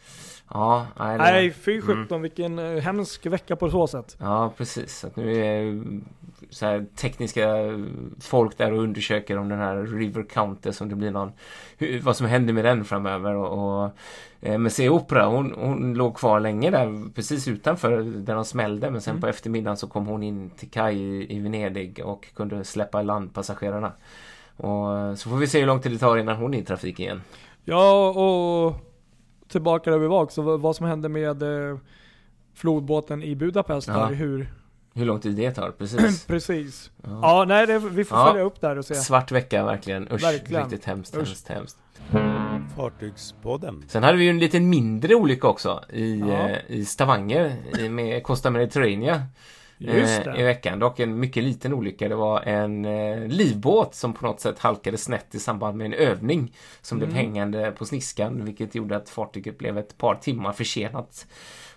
Ja, 0.48 0.86
nej, 0.98 1.18
det, 1.18 1.24
Nej, 1.24 1.50
fy 1.52 1.80
sjutton 1.80 2.22
vilken 2.22 2.58
eh, 2.58 2.82
hemsk 2.82 3.26
vecka 3.26 3.56
på 3.56 3.70
så 3.70 3.86
sätt. 3.86 4.16
Ja, 4.20 4.52
precis. 4.56 5.04
Att 5.04 5.16
nu 5.16 5.36
är 5.44 5.82
så 6.50 6.66
här, 6.66 6.86
tekniska 6.96 7.48
folk 8.20 8.58
där 8.58 8.72
och 8.72 8.82
undersöker 8.82 9.38
om 9.38 9.48
den 9.48 9.58
här 9.58 9.76
River 9.76 10.22
Counter, 10.22 10.72
som 10.72 10.88
det 10.88 10.94
blir 10.94 11.10
någon, 11.10 11.32
hur, 11.78 12.00
vad 12.00 12.16
som 12.16 12.26
händer 12.26 12.52
med 12.54 12.64
den 12.64 12.84
framöver. 12.84 13.34
Och, 13.34 13.82
och 13.84 13.90
eh, 14.40 14.58
Messea 14.58 14.92
Opera, 14.92 15.26
hon, 15.26 15.52
hon 15.58 15.94
låg 15.94 16.16
kvar 16.16 16.40
länge 16.40 16.70
där, 16.70 17.14
precis 17.14 17.48
utanför 17.48 18.02
där 18.02 18.34
de 18.34 18.44
smällde. 18.44 18.90
Men 18.90 19.00
sen 19.00 19.12
Mm. 19.12 19.20
på 19.20 19.26
eftermiddagen 19.26 19.76
så 19.76 19.86
kom 19.86 20.06
hon 20.06 20.22
in 20.22 20.50
till 20.50 20.70
kaj 20.70 20.98
i, 20.98 21.36
i 21.36 21.40
Venedig 21.40 22.00
och 22.04 22.26
kunde 22.34 22.64
släppa 22.64 23.00
i 23.00 23.04
land 23.04 23.34
passagerarna. 23.34 23.92
Och 24.56 24.98
eh, 24.98 25.14
så 25.14 25.30
får 25.30 25.36
vi 25.36 25.46
se 25.46 25.60
hur 25.60 25.66
lång 25.66 25.80
tid 25.80 25.92
det 25.92 25.98
tar 25.98 26.16
innan 26.16 26.36
hon 26.36 26.54
är 26.54 26.58
i 26.58 26.64
trafik 26.64 27.00
igen. 27.00 27.22
Ja, 27.64 28.08
och 28.08 28.74
tillbaka 29.52 29.90
där 29.90 29.98
vi 29.98 30.06
var 30.06 30.22
också, 30.22 30.56
vad- 30.56 30.76
som 30.76 30.86
hände 30.86 31.08
med 31.08 31.42
eh, 31.42 31.78
flodbåten 32.54 33.22
i 33.22 33.36
Budapest 33.36 33.88
Ja. 33.88 33.94
där, 33.94 34.14
hur, 34.14 34.52
Hur 34.94 35.04
lång 35.06 35.20
tid 35.20 35.36
det 35.36 35.50
tar, 35.52 35.70
precis. 35.70 36.24
precis. 36.26 36.90
Ja. 37.02 37.08
Ja, 37.22 37.44
nej 37.48 37.66
det, 37.66 37.78
vi 37.78 38.04
får 38.04 38.18
Ja. 38.18 38.26
följa 38.26 38.42
upp 38.42 38.60
där 38.60 38.78
och 38.78 38.84
se. 38.84 38.94
Svart 38.94 39.32
vecka 39.32 39.64
verkligen. 39.64 40.12
Usch, 40.12 40.22
Verkligen. 40.22 40.62
riktigt 40.62 40.84
hemskt, 40.84 41.14
Usch. 41.16 41.26
hemskt, 41.28 41.48
hemskt. 41.48 41.78
Fartygspodden. 42.76 43.84
Sen 43.88 44.02
hade 44.02 44.18
vi 44.18 44.24
ju 44.24 44.30
en 44.30 44.38
lite 44.38 44.60
mindre 44.60 45.14
olycka 45.14 45.48
också 45.48 45.84
i, 45.92 46.18
Ja. 46.20 46.26
eh, 46.48 46.58
i 46.68 46.84
Stavanger 46.84 47.56
med 47.88 48.22
Costa 48.22 48.50
Mediterranea 48.50 49.22
eh, 49.88 50.40
i 50.40 50.42
veckan. 50.42 50.78
Dock 50.78 51.00
en 51.00 51.20
mycket 51.20 51.42
liten 51.44 51.74
olycka. 51.74 52.08
Det 52.08 52.14
var 52.14 52.40
en 52.40 52.84
eh, 52.84 53.26
livbåt 53.26 53.94
som 53.94 54.12
på 54.12 54.26
något 54.26 54.40
sätt 54.40 54.58
halkade 54.58 54.98
snett 54.98 55.34
i 55.34 55.38
samband 55.38 55.76
med 55.78 55.84
en 55.84 55.92
övning 55.94 56.52
som 56.82 56.98
blev 56.98 57.10
Mm. 57.10 57.16
hängande 57.24 57.72
på 57.78 57.84
sniskan 57.84 58.44
vilket 58.44 58.74
gjorde 58.74 58.96
att 58.96 59.08
fartyget 59.08 59.58
blev 59.58 59.78
ett 59.78 59.98
par 59.98 60.14
timmar 60.14 60.52
försenat 60.52 61.26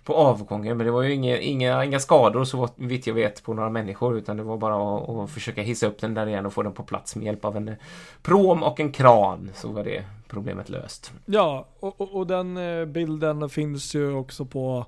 på 0.04 0.16
avgången. 0.16 0.78
Men 0.78 0.86
det 0.86 0.92
var 0.92 1.02
ju 1.02 1.14
inga, 1.14 1.38
inga, 1.38 1.84
inga 1.86 2.00
skador 2.00 2.44
så 2.44 2.70
vitt 2.76 3.08
jag 3.08 3.14
vet 3.14 3.44
på 3.44 3.54
några 3.54 3.70
människor 3.70 4.18
utan 4.18 4.38
det 4.38 4.44
var 4.44 4.58
bara 4.58 4.98
att, 4.98 5.10
att 5.10 5.30
försöka 5.30 5.62
hissa 5.62 5.88
upp 5.88 6.00
den 6.02 6.14
där 6.14 6.28
igen 6.28 6.46
och 6.46 6.54
få 6.54 6.64
den 6.64 6.74
på 6.74 6.84
plats 6.84 7.16
med 7.16 7.26
hjälp 7.26 7.46
av 7.46 7.58
en 7.58 7.68
eh, 7.68 7.76
prom 8.22 8.64
och 8.64 8.80
en 8.80 8.92
kran 8.92 9.50
så 9.56 9.68
var 9.72 9.84
det 9.84 10.04
problemet 10.28 10.70
löst. 10.70 11.12
Ja, 11.26 11.68
och, 11.80 12.02
och, 12.02 12.16
och 12.16 12.28
den 12.28 12.58
eh, 12.58 12.86
bilden 12.86 13.50
finns 13.50 13.96
ju 13.96 14.14
också 14.14 14.46
på 14.46 14.86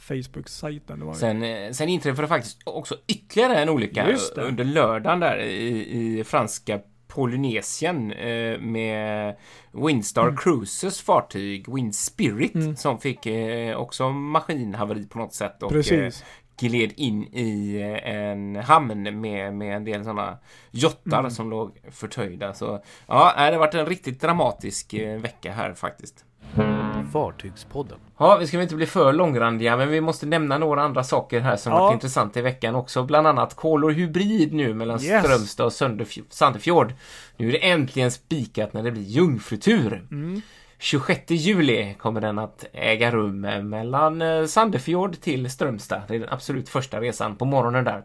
Facebook-sajten. 0.00 1.14
Sen, 1.14 1.42
eh, 1.42 1.70
sen 1.72 1.88
inträffade 1.88 2.28
faktiskt 2.28 2.58
också 2.64 2.96
ytterligare 3.06 3.56
en 3.62 3.68
olycka 3.68 4.06
under 4.36 4.64
lördagen 4.64 5.20
där 5.20 5.38
i, 5.38 6.18
i 6.18 6.24
franska 6.24 6.80
Polynesien 7.08 8.12
eh, 8.12 8.58
med 8.60 9.36
Windstar 9.72 10.36
Cruises 10.36 11.00
fartyg 11.00 11.74
Wind 11.74 11.94
Spirit 11.94 12.54
Mm. 12.54 12.76
som 12.76 12.98
fick 12.98 13.26
eh, 13.26 13.76
också 13.76 14.08
maskinhaveri 14.10 15.06
på 15.06 15.18
något 15.18 15.34
sätt 15.34 15.62
och 15.62 15.72
eh, 15.92 16.12
gled 16.60 16.92
in 16.96 17.22
i 17.34 17.76
eh, 17.80 18.14
en 18.14 18.56
hamn 18.56 19.20
med, 19.20 19.54
med 19.54 19.76
en 19.76 19.84
del 19.84 20.04
sådana 20.04 20.38
jottar 20.70 21.18
Mm. 21.18 21.30
som 21.30 21.50
låg 21.50 21.78
förtöjda. 21.90 22.54
Så 22.54 22.82
ja, 23.06 23.32
det 23.36 23.42
har 23.52 23.58
varit 23.58 23.74
en 23.74 23.86
riktigt 23.86 24.20
dramatisk 24.20 24.94
eh, 24.94 25.20
vecka 25.20 25.52
här 25.52 25.74
faktiskt. 25.74 26.24
Fartygspodden. 27.12 27.98
Ja, 28.18 28.36
vi 28.40 28.46
ska 28.46 28.62
inte 28.62 28.74
bli 28.76 28.86
för 28.86 29.12
långrandiga, 29.12 29.76
men 29.76 29.88
vi 29.88 30.00
måste 30.00 30.26
nämna 30.26 30.58
några 30.58 30.82
andra 30.82 31.04
saker 31.04 31.40
här 31.40 31.56
som 31.56 31.72
Ja. 31.72 31.78
varit 31.80 31.94
intressanta 31.94 32.38
i 32.38 32.42
veckan 32.42 32.74
också. 32.74 33.02
Bland 33.02 33.26
annat 33.26 33.54
Kolor 33.56 33.90
Hybrid 33.90 34.52
nu 34.52 34.74
mellan 34.74 35.02
Yes. 35.02 35.24
Strömstad 35.24 35.66
och 35.66 35.72
Sandefjord. 36.30 36.92
Nu 37.36 37.48
är 37.48 37.52
det 37.52 37.70
äntligen 37.70 38.10
spikat 38.10 38.72
när 38.72 38.82
det 38.82 38.90
blir 38.90 39.02
jungfrutur. 39.02 40.06
Mm. 40.10 40.42
26 40.78 41.30
juli 41.30 41.94
kommer 41.98 42.20
den 42.20 42.38
att 42.38 42.64
äga 42.72 43.10
rum 43.10 43.40
mellan 43.70 44.22
eh, 44.22 44.44
Sandefjord 44.46 45.20
till 45.20 45.50
Strömstad. 45.50 46.02
Det 46.08 46.14
är 46.14 46.18
den 46.18 46.28
absolut 46.28 46.68
första 46.68 47.00
resan 47.00 47.36
på 47.36 47.44
morgonen 47.44 47.84
där. 47.84 48.02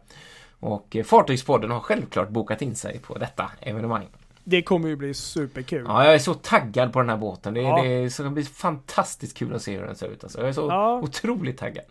Och 0.59 0.95
eh, 0.95 1.03
Fartygspodden 1.03 1.71
har 1.71 1.79
självklart 1.79 2.29
bokat 2.29 2.61
in 2.61 2.75
sig 2.75 2.99
på 2.99 3.17
detta 3.17 3.51
evenemang. 3.61 4.05
Det 4.47 4.61
kommer 4.61 4.87
ju 4.89 4.95
bli 4.95 5.13
superkul. 5.13 5.83
Ja, 5.87 6.05
jag 6.05 6.13
är 6.13 6.19
så 6.19 6.33
taggad 6.33 6.93
på 6.93 6.99
den 6.99 7.09
här 7.09 7.17
båten. 7.17 7.53
Det, 7.53 7.61
Ja. 7.61 7.81
det 7.83 8.09
ska 8.09 8.23
bli 8.29 8.43
fantastiskt 8.43 9.37
kul 9.37 9.55
att 9.55 9.61
se 9.61 9.77
hur 9.77 9.85
den 9.85 9.95
ser 9.95 10.07
ut. 10.07 10.23
Alltså. 10.23 10.39
Jag 10.39 10.47
är 10.49 10.53
så 10.53 10.61
Ja. 10.69 10.99
otroligt 11.03 11.57
taggad. 11.57 11.85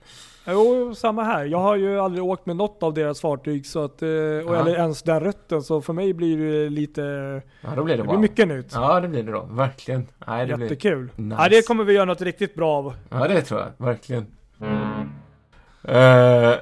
Jo, 0.46 0.94
samma 0.94 1.24
här. 1.24 1.44
Jag 1.44 1.58
har 1.58 1.76
ju 1.76 2.00
aldrig 2.00 2.24
åkt 2.24 2.46
med 2.46 2.56
något 2.56 2.82
av 2.82 2.94
deras 2.94 3.20
fartyg, 3.20 3.66
så 3.66 3.84
att, 3.84 4.02
eh, 4.02 4.08
och, 4.08 4.56
eller 4.56 4.74
ens 4.76 5.02
den 5.02 5.20
rutten, 5.20 5.62
så 5.62 5.80
för 5.82 5.92
mig 5.92 6.12
blir 6.14 6.38
det 6.38 6.70
lite, 6.70 7.02
Ja, 7.60 7.68
då 7.76 7.84
blir 7.84 7.96
det 7.96 8.02
det 8.02 8.08
blir 8.08 8.18
mycket 8.18 8.48
nytt. 8.48 8.70
Ja, 8.74 9.00
det 9.00 9.08
blir 9.08 9.22
det 9.22 9.32
då. 9.32 9.42
Verkligen. 9.50 10.06
Nej, 10.26 10.46
det 10.46 10.54
blir... 10.56 10.64
Jättekul. 10.66 11.08
Nice. 11.16 11.36
Ja, 11.42 11.48
det 11.48 11.66
kommer 11.66 11.84
vi 11.84 11.92
göra 11.92 12.04
något 12.04 12.20
riktigt 12.22 12.54
bra 12.54 12.70
av. 12.78 12.94
Ja, 13.10 13.28
det 13.28 13.42
tror 13.42 13.60
jag. 13.60 13.86
Verkligen. 13.86 14.26
Eh, 15.88 16.52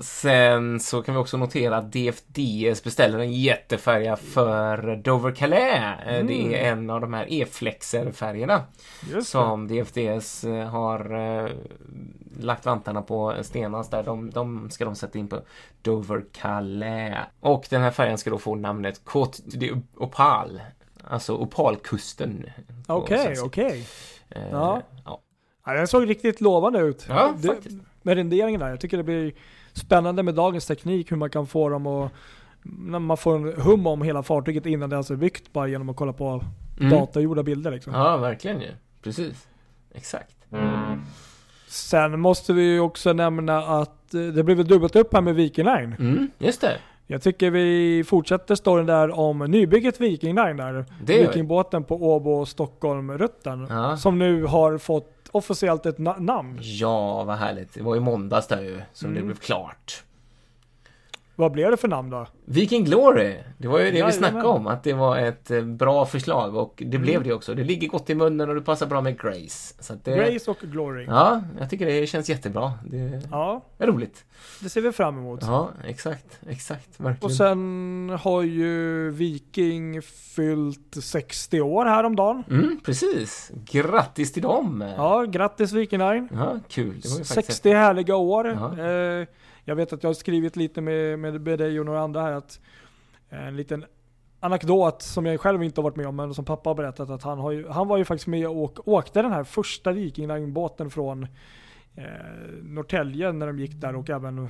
sen 0.00 0.80
så 0.80 1.02
kan 1.02 1.14
vi 1.14 1.20
också 1.20 1.36
notera 1.36 1.76
att 1.76 1.92
DFDS 1.92 2.84
beställer 2.84 3.18
en 3.18 3.32
jättefärja 3.32 4.16
för 4.16 4.96
Dover 4.96 5.32
Calais. 5.32 5.98
Eh, 6.06 6.14
Mm. 6.14 6.26
Det 6.26 6.58
är 6.64 6.72
en 6.72 6.90
av 6.90 7.00
de 7.00 7.14
här 7.14 7.26
E-flexer-färgerna 7.28 8.62
som 9.24 9.68
DFDS 9.68 10.44
eh, 10.44 10.68
har 10.68 11.14
eh, 11.44 11.50
lagt 12.40 12.66
vantarna 12.66 13.02
på 13.02 13.34
senast 13.42 13.90
där. 13.90 14.02
De, 14.02 14.30
de 14.30 14.70
ska 14.70 14.84
de 14.84 14.94
sätta 14.96 15.18
in 15.18 15.28
på 15.28 15.40
Dover 15.82 16.24
Calais. 16.32 17.16
Och 17.40 17.66
den 17.70 17.82
här 17.82 17.90
färjan 17.90 18.18
ska 18.18 18.30
då 18.30 18.38
få 18.38 18.54
namnet 18.54 19.04
Côte 19.04 19.42
d'Opal. 19.42 20.60
Alltså 21.04 21.34
Opalkusten. 21.34 22.50
på 22.86 22.94
Okej, 22.94 23.18
svenska. 23.24 23.46
okej. 23.46 23.86
Eh, 24.30 24.42
Ja. 24.50 24.82
ja. 25.04 25.20
Den 25.64 25.88
såg 25.88 26.08
riktigt 26.10 26.40
lovande 26.40 26.78
ut. 26.80 27.06
Ja, 27.08 27.34
det, 27.36 27.56
med 28.02 28.14
renderingen 28.16 28.60
där. 28.60 28.68
Jag 28.68 28.80
tycker 28.80 28.96
det 28.96 29.02
blir 29.02 29.32
spännande 29.74 30.22
med 30.22 30.34
dagens 30.34 30.66
teknik, 30.66 31.12
hur 31.12 31.16
man 31.16 31.30
kan 31.30 31.46
få 31.46 31.68
dem 31.68 31.86
att 31.86 32.12
när 32.62 32.98
man 32.98 33.16
får 33.16 33.36
en 33.36 33.60
hum 33.62 33.86
om 33.86 34.02
hela 34.02 34.22
fartyget 34.22 34.66
innan 34.66 34.90
det 34.90 34.94
ens 34.94 35.10
är 35.10 35.16
byggt 35.16 35.52
bara 35.52 35.68
genom 35.68 35.88
att 35.88 35.96
kolla 35.96 36.12
på 36.12 36.44
Mm. 36.80 36.90
datagjorda 36.92 37.42
bilder 37.42 37.70
liksom. 37.70 37.92
Ja, 37.94 38.16
verkligen 38.16 38.60
ju. 38.60 38.68
Precis. 39.02 39.48
Exakt. 39.94 40.36
Sen 41.68 42.20
måste 42.20 42.52
vi 42.52 42.62
ju 42.62 42.80
också 42.80 43.12
nämna 43.12 43.58
att 43.58 44.14
eh, 44.14 44.20
det 44.20 44.44
blev 44.44 44.64
dubbelt 44.64 44.96
upp 44.96 45.12
här 45.14 45.20
med 45.20 45.34
Viking 45.34 45.64
Line. 45.64 45.94
Mm, 45.98 46.30
just 46.38 46.60
det. 46.60 46.76
Jag 47.06 47.22
tycker 47.22 47.50
vi 47.50 48.04
fortsätter 48.06 48.54
storyn 48.54 48.86
där 48.86 49.18
om 49.18 49.38
nybygget 49.38 50.00
Viking 50.00 50.34
Line 50.34 50.56
där. 50.56 50.84
Det. 51.04 51.26
Vikingbåten 51.26 51.84
på 51.84 51.96
Åbo 52.14 52.46
Stockholm-rutten. 52.46 53.66
Ja. 53.70 53.96
Som 53.96 54.18
nu 54.18 54.44
har 54.44 54.78
fått 54.78 55.19
officiellt 55.32 55.86
ett 55.86 55.98
na- 55.98 56.20
namn. 56.20 56.58
Ja, 56.62 57.24
vad 57.24 57.36
härligt. 57.36 57.74
Det 57.74 57.82
var 57.82 57.96
i 57.96 58.00
måndags 58.00 58.46
där 58.46 58.62
ju 58.62 58.80
som 58.92 59.10
det 59.10 59.16
Mm. 59.18 59.26
blev 59.26 59.36
klart. 59.36 60.04
Vad 61.40 61.52
blev 61.52 61.70
det 61.70 61.76
för 61.76 61.88
namn 61.88 62.10
då? 62.10 62.26
Viking 62.44 62.84
Glory, 62.84 63.36
det 63.58 63.68
var 63.68 63.78
ju 63.78 63.84
det 63.84 63.90
vi 63.90 63.96
Jajamän. 63.98 64.12
snackade 64.12 64.44
om, 64.48 64.66
att 64.66 64.82
det 64.82 64.92
var 64.92 65.18
ett 65.18 65.50
eh, 65.50 65.62
bra 65.62 66.06
förslag 66.06 66.56
och 66.56 66.82
det 66.86 66.98
blev 66.98 67.22
det 67.22 67.32
också. 67.32 67.54
Det 67.54 67.64
ligger 67.64 67.88
gott 67.88 68.10
i 68.10 68.14
munnen 68.14 68.48
och 68.48 68.54
det 68.54 68.60
passar 68.60 68.86
bra 68.86 69.00
med 69.00 69.20
Grace. 69.20 69.74
Det, 70.04 70.16
Grace 70.16 70.50
och 70.50 70.56
Glory. 70.60 71.04
Ja. 71.04 71.12
Ja, 71.12 71.42
jag 71.60 71.70
tycker 71.70 71.86
det 71.86 72.06
känns 72.06 72.28
jättebra. 72.28 72.72
Det 72.84 72.98
är 73.78 73.86
roligt. 73.86 74.24
det 74.60 74.68
ser 74.68 74.80
vi 74.80 74.92
fram 74.92 75.18
emot. 75.18 75.40
Ja, 75.42 75.70
exakt, 75.84 76.40
exakt, 76.48 76.88
verkligen. 77.00 77.24
Och 77.24 77.32
sen 77.32 78.18
har 78.22 78.42
ju 78.42 79.10
Viking 79.10 80.02
fyllt 80.02 80.96
60 81.02 81.60
år 81.60 81.84
häromdagen. 81.84 82.44
Mm, 82.50 82.80
precis. 82.84 83.50
Grattis 83.70 84.32
till 84.32 84.42
dem! 84.42 84.84
Ja, 84.96 85.24
grattis 85.24 85.72
Viking 85.72 85.98
Line. 85.98 86.28
Ja, 86.32 86.58
kul. 86.68 87.00
Det 87.00 87.08
var 87.08 87.18
ju 87.18 87.24
faktiskt 87.24 87.46
60 87.46 87.72
härliga 87.72 88.16
år. 88.16 88.46
Ja. 88.46 88.84
Eh, 88.84 89.26
jag 89.64 89.76
vet 89.76 89.92
att 89.92 90.02
jag 90.02 90.08
har 90.10 90.14
skrivit 90.14 90.56
lite 90.56 90.80
med, 90.80 91.18
med, 91.18 91.40
med 91.40 91.58
dig 91.58 91.80
och 91.80 91.86
några 91.86 92.00
andra 92.00 92.22
här 92.22 92.32
att 92.32 92.60
eh, 93.30 93.46
en 93.46 93.56
liten 93.56 93.84
anekdot 94.40 95.02
som 95.02 95.26
jag 95.26 95.40
själv 95.40 95.62
inte 95.62 95.80
har 95.80 95.82
varit 95.82 95.96
med 95.96 96.06
om 96.06 96.16
men 96.16 96.34
som 96.34 96.44
pappa 96.44 96.70
har 96.70 96.74
berättat 96.74 97.10
att 97.10 97.22
han, 97.22 97.38
har 97.38 97.50
ju, 97.50 97.68
han 97.68 97.88
var 97.88 97.96
ju 97.96 98.04
faktiskt 98.04 98.26
med 98.26 98.48
och 98.48 98.88
åkte 98.88 99.22
den 99.22 99.32
här 99.32 99.44
första 99.44 99.92
Viking 99.92 100.28
Line-båten 100.28 100.90
från 100.90 101.22
eh, 101.94 102.04
Norrtälje 102.62 103.32
när 103.32 103.46
de 103.46 103.58
gick 103.58 103.72
där 103.74 103.96
och 103.96 104.10
även 104.10 104.48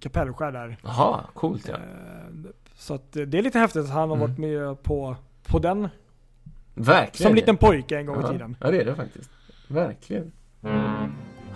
Kapellskär 0.00 0.52
där. 0.52 0.76
Jaha, 0.82 1.20
coolt 1.34 1.68
ja. 1.68 1.74
Eh, 1.74 2.50
så 2.74 2.94
att 2.94 3.12
det 3.12 3.38
är 3.38 3.42
lite 3.42 3.58
häftigt 3.58 3.82
att 3.84 3.90
han 3.90 4.10
har 4.10 4.16
Mm. 4.16 4.28
varit 4.28 4.38
med 4.38 4.82
på, 4.82 5.16
på 5.46 5.58
den 5.58 5.88
Verkligen. 6.74 7.28
som 7.28 7.34
liten 7.36 7.56
pojke 7.56 7.98
en 7.98 8.06
gång 8.06 8.16
i 8.16 8.22
ja. 8.22 8.32
tiden. 8.32 8.56
Ja, 8.60 8.70
det 8.70 8.80
är 8.80 8.84
det 8.84 8.94
faktiskt. 8.94 9.30
Verkligen. 9.68 10.32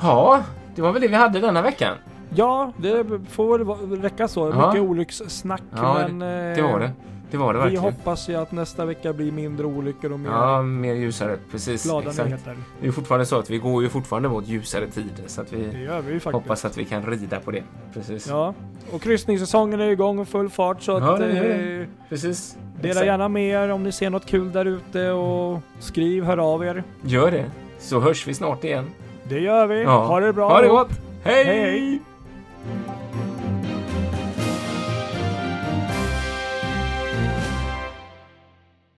Ja, 0.03 0.45
det 0.75 0.83
var 0.83 0.93
väl 0.93 1.03
det 1.03 1.09
vi 1.09 1.15
hade 1.15 1.41
denna 1.41 1.63
veckan. 1.63 1.97
Ja, 2.37 2.73
det 2.77 3.05
får 3.31 3.59
väl 3.87 4.03
räcka 4.03 4.29
så. 4.29 4.49
Ja. 4.55 4.67
Mycket 4.69 4.83
olyckssnack 4.89 5.63
Ja, 5.77 5.95
men 6.09 6.19
Det 6.19 6.55
eh, 6.61 6.73
var 6.73 6.81
det. 6.81 6.91
Det 7.31 7.37
var 7.37 7.53
det 7.53 7.59
Vi 7.59 7.63
verkligen. 7.63 7.83
hoppas 7.85 8.29
ju 8.29 8.35
att 8.35 8.53
nästa 8.53 8.85
vecka 8.85 9.13
blir 9.13 9.33
mindre 9.33 9.67
olyckor 9.67 10.13
och 10.13 10.21
mer 10.21 10.31
Ja, 10.31 10.63
mer 10.63 10.95
ljusare. 10.95 11.37
Precis. 11.51 11.85
glada 11.85 12.11
Exakt. 12.11 12.29
nyheter. 12.29 12.57
Det 12.81 12.87
är 12.87 12.93
fortfarande 12.93 13.27
så 13.27 13.39
att 13.39 13.51
vi 13.51 13.59
går 13.59 13.83
ju 13.83 13.89
fortfarande 13.89 14.29
mot 14.29 14.49
ljusare 14.49 14.87
tider 14.87 15.25
så 15.27 15.41
att 15.41 15.51
Det 15.51 15.57
vi 15.57 16.21
vi 16.25 16.31
hoppas 16.33 16.65
att 16.65 16.79
vi 16.79 16.85
kan 16.85 17.03
rida 17.07 17.41
på 17.41 17.51
det. 17.51 17.63
Precis. 17.95 18.29
Ja, 18.29 18.55
och 18.93 19.03
kryssningssäsongen 19.03 19.81
är 19.81 19.89
igång 19.89 20.19
och 20.19 20.29
full 20.29 20.49
fart 20.51 20.83
så 20.83 20.93
Ja, 20.93 21.13
att 21.13 21.19
det 21.21 21.27
är 21.27 21.81
eh, 21.81 21.87
Precis. 22.09 22.57
dela 22.77 22.89
Exakt. 22.89 23.07
gärna 23.07 23.29
med 23.29 23.51
er 23.65 23.73
om 23.73 23.83
ni 23.83 23.93
ser 23.93 24.11
något 24.11 24.27
kul 24.27 24.53
där 24.53 24.65
ute 24.65 25.11
och 25.11 25.59
skriv, 25.79 26.25
hör 26.25 26.39
av 26.39 26.65
er. 26.65 26.85
Gör 27.03 27.31
det. 27.31 27.45
Så 27.79 28.01
hörs 28.01 28.27
vi 28.29 28.35
snart 28.35 28.65
igen. 28.65 28.85
Det 29.29 29.41
gör 29.41 29.67
vi. 29.67 29.83
Ja. 29.83 30.05
Ha 30.07 30.21
det 30.21 30.33
bra. 30.33 30.49
Ha 30.49 30.61
det 30.61 30.69
gott! 30.69 30.91
Hej! 31.23 31.45
Hej, 31.45 31.61
hej. 31.61 32.01
Thank 32.67 32.89
you. 32.89 33.06